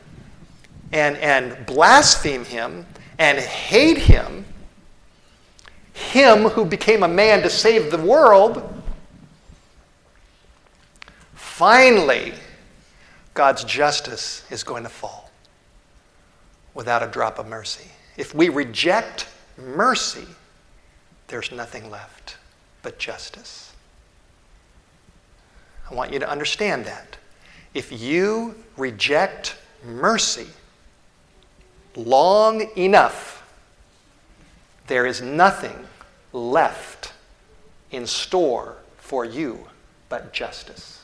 [0.93, 2.87] and, and blaspheme him
[3.19, 4.45] and hate him,
[5.93, 8.76] him who became a man to save the world,
[11.57, 12.35] finally,
[13.33, 15.31] God's justice is going to fall
[16.75, 17.91] without a drop of mercy.
[18.19, 19.27] If we reject
[19.57, 20.27] mercy,
[21.29, 22.37] there's nothing left
[22.83, 23.73] but justice.
[25.91, 27.17] I want you to understand that.
[27.73, 30.49] If you reject mercy
[31.97, 33.51] long enough,
[34.89, 35.87] there is nothing
[36.35, 37.15] left
[37.93, 39.69] in store for you
[40.11, 40.96] but justice.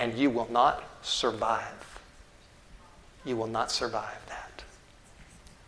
[0.00, 2.00] And you will not survive.
[3.24, 4.64] You will not survive that.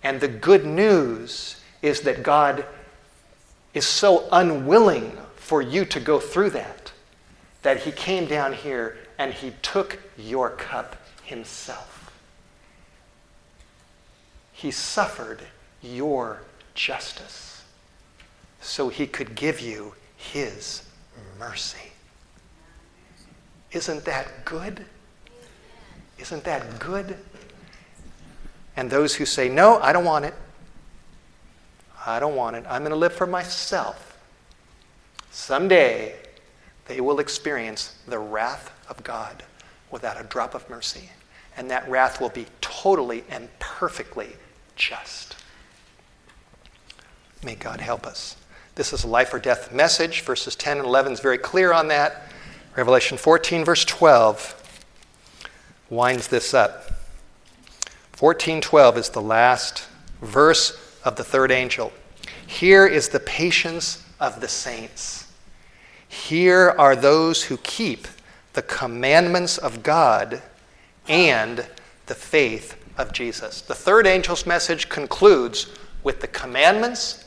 [0.03, 2.64] And the good news is that God
[3.72, 6.93] is so unwilling for you to go through that
[7.62, 12.11] that He came down here and He took your cup Himself.
[14.53, 15.43] He suffered
[15.80, 16.43] your
[16.74, 17.53] justice
[18.62, 20.85] so he could give you his
[21.39, 21.91] mercy.
[23.73, 24.85] Isn't that good?
[26.18, 27.16] Isn't that good?
[28.77, 30.35] And those who say, No, I don't want it.
[32.07, 32.64] I don't want it.
[32.68, 34.18] I'm going to live for myself.
[35.31, 36.14] Someday,
[36.87, 39.43] they will experience the wrath of God
[39.91, 41.11] without a drop of mercy.
[41.57, 44.31] And that wrath will be totally and perfectly
[44.75, 45.37] just.
[47.45, 48.37] May God help us.
[48.75, 50.23] This is a life or death message.
[50.23, 52.25] Verses 10 and 11 is very clear on that.
[52.75, 54.81] Revelation 14, verse 12,
[55.91, 56.91] winds this up.
[58.12, 59.87] 14:12 is the last
[60.23, 61.93] verse of the third angel.
[62.47, 65.27] Here is the patience of the saints.
[66.09, 68.07] Here are those who keep
[68.53, 70.41] the commandments of God
[71.09, 71.66] and
[72.07, 73.61] the faith of Jesus.
[73.61, 75.66] The third angel's message concludes
[76.05, 77.25] with the commandments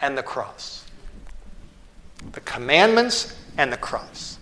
[0.00, 0.84] and the cross.
[2.32, 4.37] The commandments and the cross.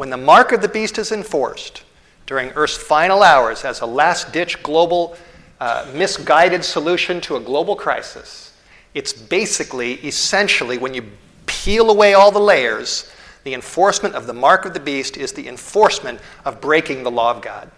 [0.00, 1.82] When the mark of the beast is enforced
[2.24, 5.14] during Earth's final hours as a last ditch global,
[5.60, 8.56] uh, misguided solution to a global crisis,
[8.94, 11.04] it's basically, essentially, when you
[11.44, 13.12] peel away all the layers,
[13.44, 17.32] the enforcement of the mark of the beast is the enforcement of breaking the law
[17.32, 17.70] of God.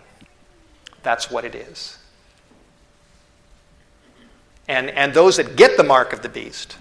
[1.02, 1.98] That's what it is.
[4.68, 6.76] And, and those that get the mark of the beast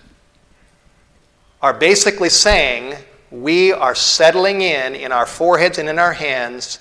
[1.64, 2.94] are basically saying,
[3.32, 6.80] we are settling in in our foreheads and in our hands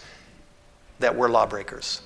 [0.98, 2.02] that we're lawbreakers.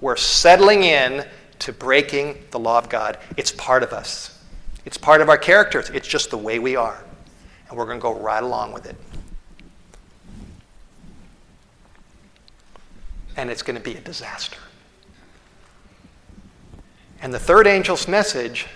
[0.00, 1.26] We're settling in
[1.60, 3.18] to breaking the law of God.
[3.36, 4.42] It's part of us,
[4.84, 5.90] it's part of our characters.
[5.90, 7.04] It's just the way we are.
[7.68, 8.96] And we're going to go right along with it.
[13.36, 14.58] and it's going to be a disaster.
[17.20, 18.66] And the third angel's message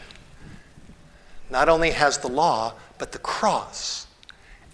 [1.50, 3.97] not only has the law, but the cross.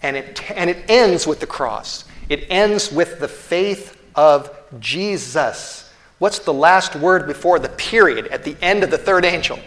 [0.05, 2.05] And it, and it ends with the cross.
[2.28, 5.90] It ends with the faith of Jesus.
[6.18, 9.59] What's the last word before the period at the end of the third angel?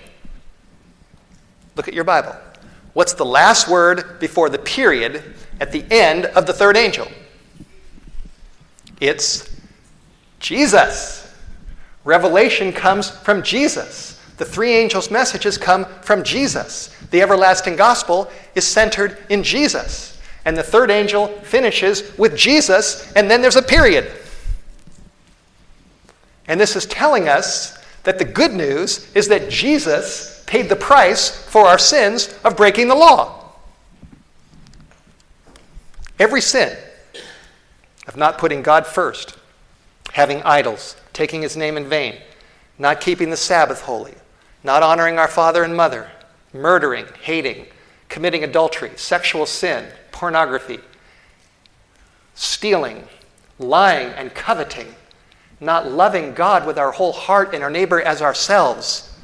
[1.75, 2.35] Look at your Bible.
[2.93, 5.23] What's the last word before the period
[5.59, 7.07] at the end of the third angel?
[9.01, 9.49] It's
[10.39, 11.35] Jesus.
[12.03, 14.19] Revelation comes from Jesus.
[14.38, 16.95] The three angels' messages come from Jesus.
[17.09, 20.16] The everlasting gospel is centered in Jesus.
[20.48, 24.10] And the third angel finishes with Jesus, and then there's a period.
[26.48, 31.30] And this is telling us that the good news is that Jesus paid the price
[31.30, 33.56] for our sins of breaking the law.
[36.18, 36.78] Every sin
[38.08, 39.38] of not putting God first,
[40.14, 42.20] having idols, taking his name in vain,
[42.80, 44.16] not keeping the Sabbath holy,
[44.64, 46.10] not honoring our father and mother,
[46.54, 47.66] murdering, hating,
[48.08, 49.88] committing adultery, sexual sin,
[50.18, 50.80] pornography,
[52.34, 53.07] stealing,
[53.59, 54.88] lying, and coveting,
[55.59, 59.15] not loving God with our whole heart and our neighbor as ourselves.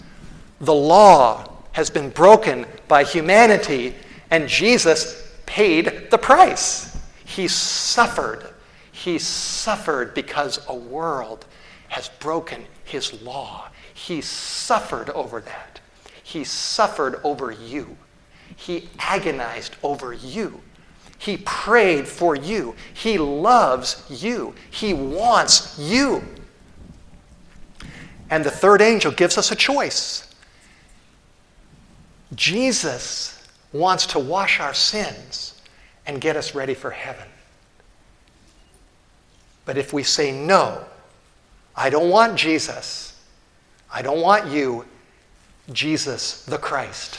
[0.62, 3.96] The law has been broken by humanity,
[4.30, 6.96] and Jesus paid the price.
[7.26, 8.48] He suffered.
[8.92, 11.48] He suffered because a world
[11.88, 13.68] has broken his law.
[13.96, 15.80] He suffered over that.
[16.22, 17.98] He suffered over you.
[18.56, 20.62] He agonized over you.
[21.24, 22.76] He prayed for you.
[22.94, 24.54] He loves you.
[24.70, 26.22] He wants you.
[28.30, 30.36] And the third angel gives us a choice.
[32.36, 35.62] Jesus wants to wash our sins
[36.06, 37.30] and get us ready for heaven.
[39.64, 40.84] But if we say, no,
[41.74, 43.18] I don't want Jesus,
[43.90, 44.84] I don't want you,
[45.72, 47.18] Jesus the Christ,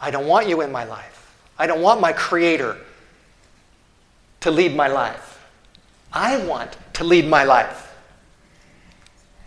[0.00, 1.15] I don't want you in my life,
[1.58, 2.76] I don't want my Creator
[4.40, 5.44] to lead my life,
[6.12, 7.94] I want to lead my life.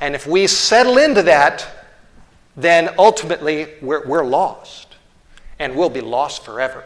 [0.01, 1.67] And if we settle into that,
[2.55, 4.95] then ultimately we're, we're lost.
[5.59, 6.85] And we'll be lost forever.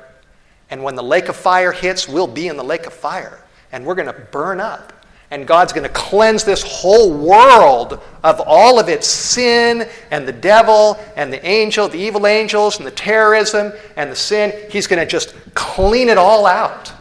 [0.71, 3.85] And when the lake of fire hits, we'll be in the lake of fire and
[3.85, 4.93] we're going to burn up.
[5.33, 10.31] And God's going to cleanse this whole world of all of its sin and the
[10.31, 14.53] devil and the angel, the evil angels and the terrorism and the sin.
[14.69, 16.93] He's going to just clean it all out.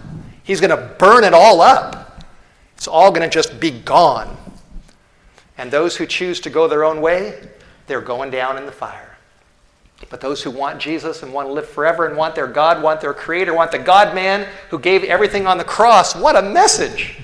[0.45, 2.24] He's going to burn it all up.
[2.74, 4.35] It's all going to just be gone.
[5.59, 7.39] And those who choose to go their own way,
[7.87, 9.14] they're going down in the fire.
[10.09, 13.03] But those who want Jesus and want to live forever and want their God, want
[13.03, 17.18] their Creator, want the God man who gave everything on the cross, what a message!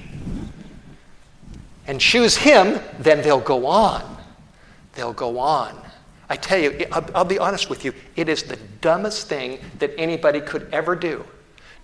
[1.89, 4.16] And choose Him, then they'll go on.
[4.93, 5.76] They'll go on.
[6.28, 10.41] I tell you, I'll, be honest with you, it is the dumbest thing that anybody
[10.41, 11.24] could ever do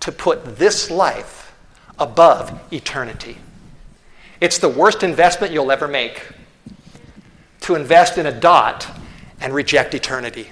[0.00, 1.56] to put this life
[1.98, 3.38] above eternity.
[4.40, 6.22] It's the worst investment you'll ever make
[7.62, 8.86] to invest in a dot
[9.40, 10.50] and reject eternity.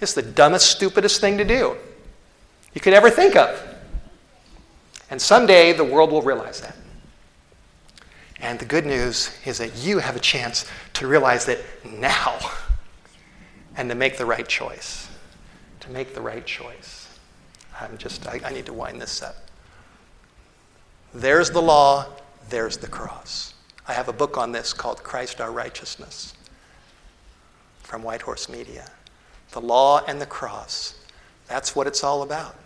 [0.00, 1.76] It's the dumbest, stupidest thing to do
[2.72, 3.62] you could ever think of.
[5.10, 6.76] And someday the world will realize that.
[8.40, 12.38] And the good news is that you have a chance to realize that now
[13.76, 15.08] and to make the right choice.
[15.80, 17.18] To make the right choice.
[17.80, 19.36] I'm just, I, I need to wind this up.
[21.14, 22.06] There's the law,
[22.50, 23.54] there's the cross.
[23.88, 26.34] I have a book on this called Christ Our Righteousness
[27.82, 28.90] from White Horse Media
[29.52, 30.94] the law and the cross.
[31.46, 32.56] That's what it's all about.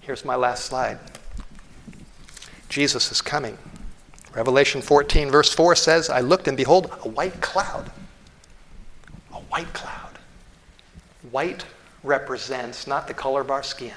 [0.00, 0.98] Here's my last slide.
[2.68, 3.58] Jesus is coming.
[4.38, 7.90] Revelation 14, verse 4 says, I looked and behold, a white cloud.
[9.32, 10.16] A white cloud.
[11.32, 11.64] White
[12.04, 13.96] represents not the color of our skin,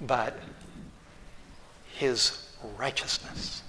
[0.00, 0.38] but
[1.92, 3.62] his righteousness.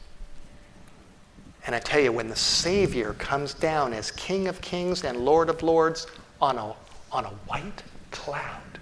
[1.66, 5.50] And I tell you, when the Savior comes down as King of Kings and Lord
[5.50, 6.08] of Lords,
[6.42, 6.74] on a,
[7.12, 8.80] on a white cloud.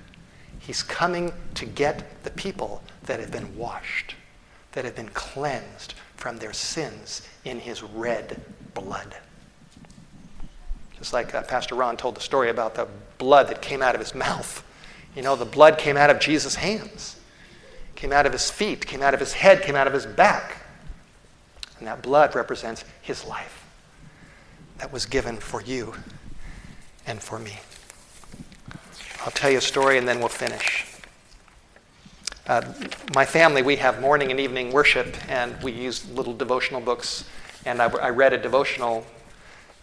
[0.60, 4.14] He's coming to get the people that have been washed,
[4.74, 8.42] that have been cleansed from their sins in his red
[8.74, 9.16] blood.
[10.98, 14.02] Just like uh, Pastor Ron told the story about the blood that came out of
[14.02, 14.64] his mouth.
[15.16, 17.16] You know, the blood came out of Jesus' hands,
[17.96, 20.58] came out of his feet, came out of his head, came out of his back.
[21.78, 23.66] And that blood represents his life
[24.78, 25.94] that was given for you
[27.08, 27.60] and for me.
[29.26, 30.86] I'll tell you a story and then we'll finish.
[32.50, 32.64] Uh,
[33.14, 37.24] my family, we have morning and evening worship, and we use little devotional books.
[37.64, 39.06] And I, I read a devotional.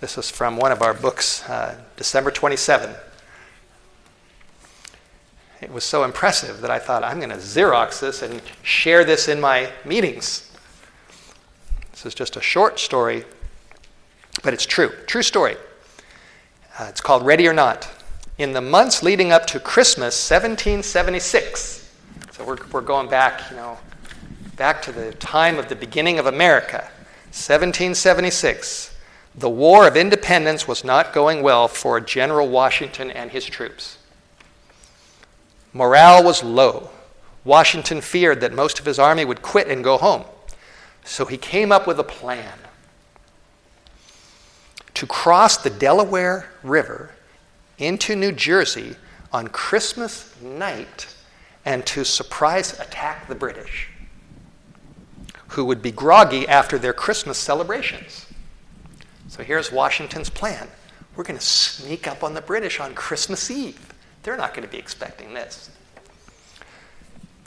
[0.01, 2.93] This is from one of our books, uh, December 27.
[5.61, 9.29] It was so impressive that I thought, I'm going to Xerox this and share this
[9.29, 10.51] in my meetings.
[11.93, 13.25] This is just a short story,
[14.43, 14.91] but it's true.
[15.07, 15.55] True story.
[16.81, 17.89] Uh, it's called Ready or Not.
[18.39, 21.86] In the months leading up to Christmas 1776,
[22.37, 23.79] so we're, we're going back, you know,
[24.57, 26.83] back to the time of the beginning of America,
[27.33, 28.95] 1776.
[29.35, 33.97] The War of Independence was not going well for General Washington and his troops.
[35.73, 36.91] Morale was low.
[37.43, 40.25] Washington feared that most of his army would quit and go home.
[41.05, 42.59] So he came up with a plan
[44.93, 47.13] to cross the Delaware River
[47.79, 48.97] into New Jersey
[49.33, 51.16] on Christmas night
[51.67, 53.89] and to surprise attack the British,
[55.49, 58.27] who would be groggy after their Christmas celebrations.
[59.29, 60.69] So here's Washington's plan
[61.17, 63.95] we're going to sneak up on the British on Christmas Eve.
[64.23, 65.71] They're not going to be expecting this.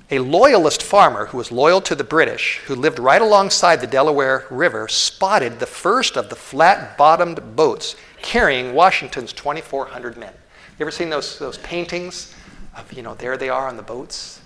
[0.09, 4.47] A loyalist farmer who was loyal to the British, who lived right alongside the Delaware
[4.49, 10.33] River, spotted the first of the flat bottomed boats carrying Washington's 2,400 men.
[10.79, 12.33] You ever seen those, those paintings
[12.79, 14.41] of, you know, there they are on the boats?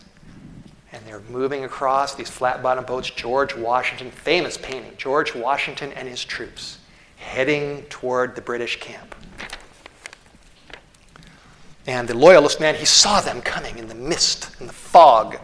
[0.91, 3.09] And they're moving across these flat bottomed boats.
[3.09, 6.79] George Washington, famous painting, George Washington and his troops
[7.17, 9.15] heading toward the British camp.
[11.87, 15.39] And the loyalist man, he saw them coming in the mist and the fog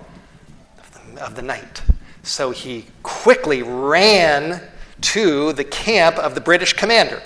[0.77, 1.81] of the, of the night.
[2.23, 4.61] So he quickly ran
[5.01, 7.21] to the camp of the British commander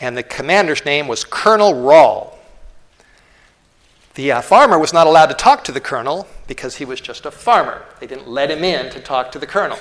[0.00, 2.33] and the commander's name was Colonel Rahl.
[4.14, 7.26] The uh, farmer was not allowed to talk to the colonel because he was just
[7.26, 7.82] a farmer.
[7.98, 9.78] They didn't let him in to talk to the colonel.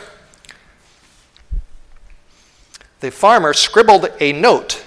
[2.99, 4.83] The farmer scribbled a note,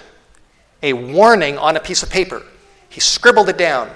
[0.83, 2.43] a warning on a piece of paper.
[2.89, 3.89] He scribbled it down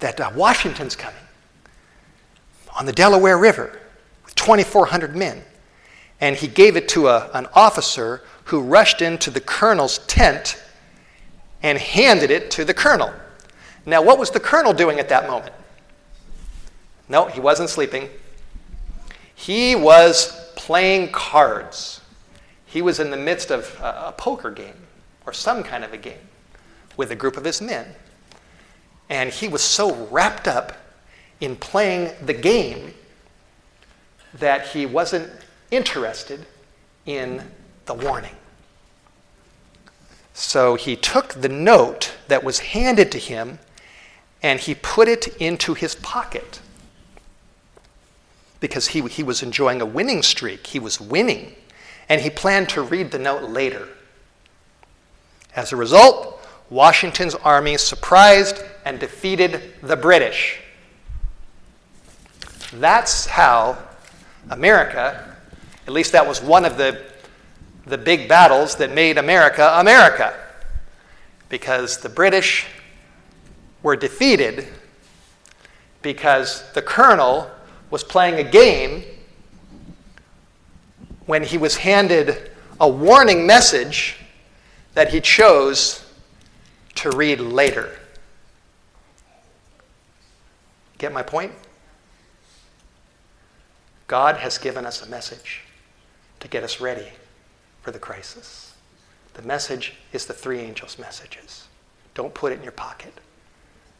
[0.00, 1.20] that uh, Washington's coming
[2.76, 3.78] on the Delaware River
[4.24, 5.42] with 2,400 men.
[6.20, 10.60] And he gave it to a, an officer who rushed into the colonel's tent
[11.62, 13.12] and handed it to the colonel.
[13.84, 15.54] Now, what was the colonel doing at that moment?
[17.08, 18.08] No, he wasn't sleeping.
[19.34, 22.00] He was playing cards.
[22.66, 24.86] He was in the midst of a, poker game
[25.26, 26.28] or some kind of a game
[26.96, 27.86] with a group of his men.
[29.10, 30.72] And he was so wrapped up
[31.40, 32.94] in playing the game
[34.34, 35.30] that he wasn't
[35.70, 36.46] interested
[37.04, 37.42] in
[37.86, 38.36] the warning.
[40.34, 43.58] So he took the note that was handed to him
[44.42, 46.60] and he put it into his pocket
[48.60, 50.66] because he, he was enjoying a winning streak.
[50.66, 51.54] He was winning.
[52.08, 53.88] And he planned to read the note later.
[55.54, 56.40] As a result,
[56.70, 60.60] Washington's army surprised and defeated the British.
[62.72, 63.78] That's how
[64.50, 65.36] America,
[65.86, 67.02] at least that was one of the
[67.84, 70.34] the big battles that made America America.
[71.48, 72.66] Because the British
[73.82, 74.66] were defeated
[76.02, 77.50] because the colonel
[77.90, 79.04] was playing a game
[81.26, 84.16] when he was handed a warning message
[84.94, 86.04] that he chose
[86.94, 87.98] to read later.
[90.98, 91.52] Get my point?
[94.06, 95.62] God has given us a message
[96.40, 97.08] to get us ready
[97.80, 98.74] for the crisis.
[99.34, 101.66] The message is the three angels' messages.
[102.14, 103.14] Don't put it in your pocket.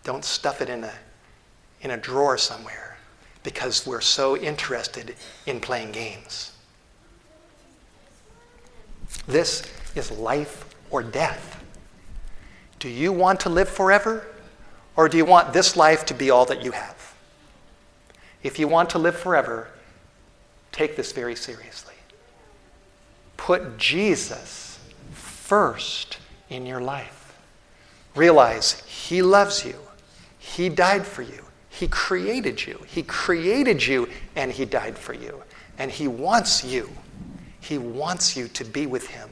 [0.04, 0.92] Don't stuff it in a,
[1.80, 2.96] in a drawer somewhere
[3.42, 5.14] because we're so interested
[5.46, 6.52] in playing games.
[9.26, 9.62] This
[9.94, 11.62] is life or death.
[12.78, 14.26] Do you want to live forever
[14.96, 17.14] or do you want this life to be all that you have?
[18.42, 19.68] If you want to live forever,
[20.72, 21.94] take this very seriously.
[23.36, 24.78] Put Jesus
[25.12, 26.18] first
[26.50, 27.36] in your life.
[28.14, 29.76] Realize He loves you,
[30.52, 32.78] He died for you, He created you.
[32.86, 35.42] He created you and He died for you.
[35.78, 36.90] And He wants you.
[37.60, 39.30] He wants you to be with Him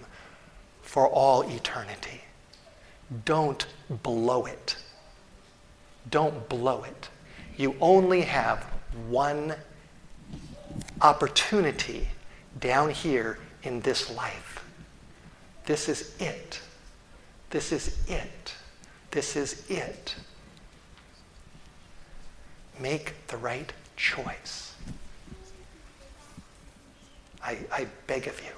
[0.81, 2.23] for all eternity.
[3.27, 3.67] Don't
[4.03, 4.77] blow it.
[6.11, 7.11] Don't blow it.
[7.59, 8.63] You only have
[9.09, 9.55] one
[11.03, 12.09] opportunity
[12.61, 14.65] down here in this life.
[15.67, 16.61] This is it.
[17.51, 18.55] This is it.
[19.11, 20.15] This is it.
[22.81, 24.75] Make the right choice.
[27.43, 28.53] I, I beg of you,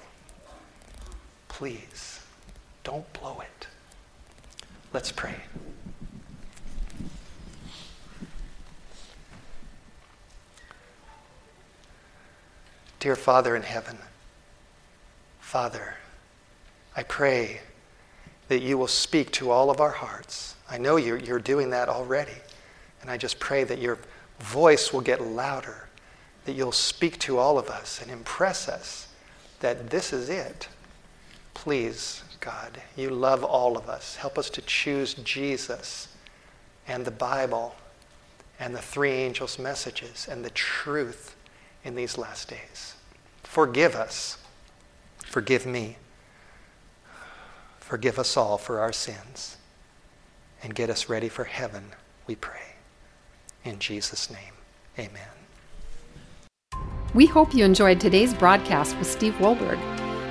[1.47, 2.21] please,
[2.83, 3.67] don't blow it.
[4.93, 5.35] Let's pray.
[12.99, 13.97] Dear Father in heaven,
[15.39, 15.95] Father,
[16.95, 17.59] I pray
[18.47, 20.55] that you will speak to all of our hearts.
[20.69, 22.31] I know you're, you're doing that already.
[23.03, 23.99] And I just pray that your
[24.39, 25.83] voice will get louder
[26.45, 29.07] that you'll speak to all of us and impress us
[29.59, 30.67] that this is it.
[31.53, 34.17] Please, God, you love all of us.
[34.17, 36.09] Help us to choose Jesus
[36.87, 37.75] and the Bible
[38.59, 41.35] and the three angels' messages and the truth
[41.85, 42.95] in these last days.
[43.43, 44.37] Forgive us.
[45.25, 45.97] Forgive me.
[47.79, 49.57] Forgive us all for our sins.
[50.61, 51.91] And get us ready for heaven,
[52.25, 52.72] we pray.
[53.65, 54.53] In Jesus' name,
[54.99, 55.21] amen.
[57.13, 59.79] We hope you enjoyed today's broadcast with Steve Wohlberg.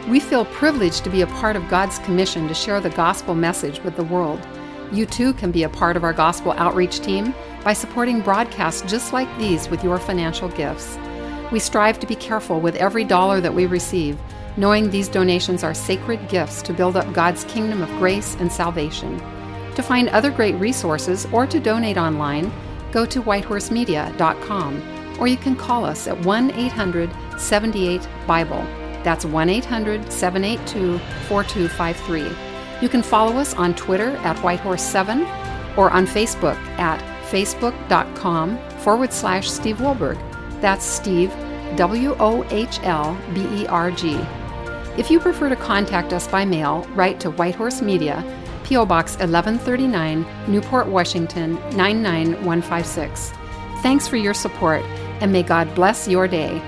[0.09, 3.81] We feel privileged to be a part of God's commission to share the gospel message
[3.81, 4.47] with the world.
[4.93, 9.15] You too can be a part of our gospel outreach team by supporting broadcasts just
[9.15, 10.99] like these with your financial gifts.
[11.51, 14.19] We strive to be careful with every dollar that we receive,
[14.59, 19.19] knowing these donations are sacred gifts to build up God's kingdom of grace and salvation.
[19.77, 22.53] To find other great resources or to donate online,
[22.93, 28.65] go to whitehorsemedia.com or you can call us at 1 800 78 Bible.
[29.03, 32.31] That's 1 800 782 4253.
[32.81, 39.51] You can follow us on Twitter at Whitehorse7 or on Facebook at facebook.com forward slash
[39.51, 40.19] Steve Wohlberg.
[40.61, 41.33] That's Steve,
[41.77, 44.19] W O H L B E R G.
[44.99, 48.23] If you prefer to contact us by mail, write to Whitehorse Media,
[48.73, 48.87] P.O.
[48.87, 53.35] Box 1139, Newport, Washington 99156.
[53.83, 54.81] Thanks for your support,
[55.21, 56.59] and may God bless your day.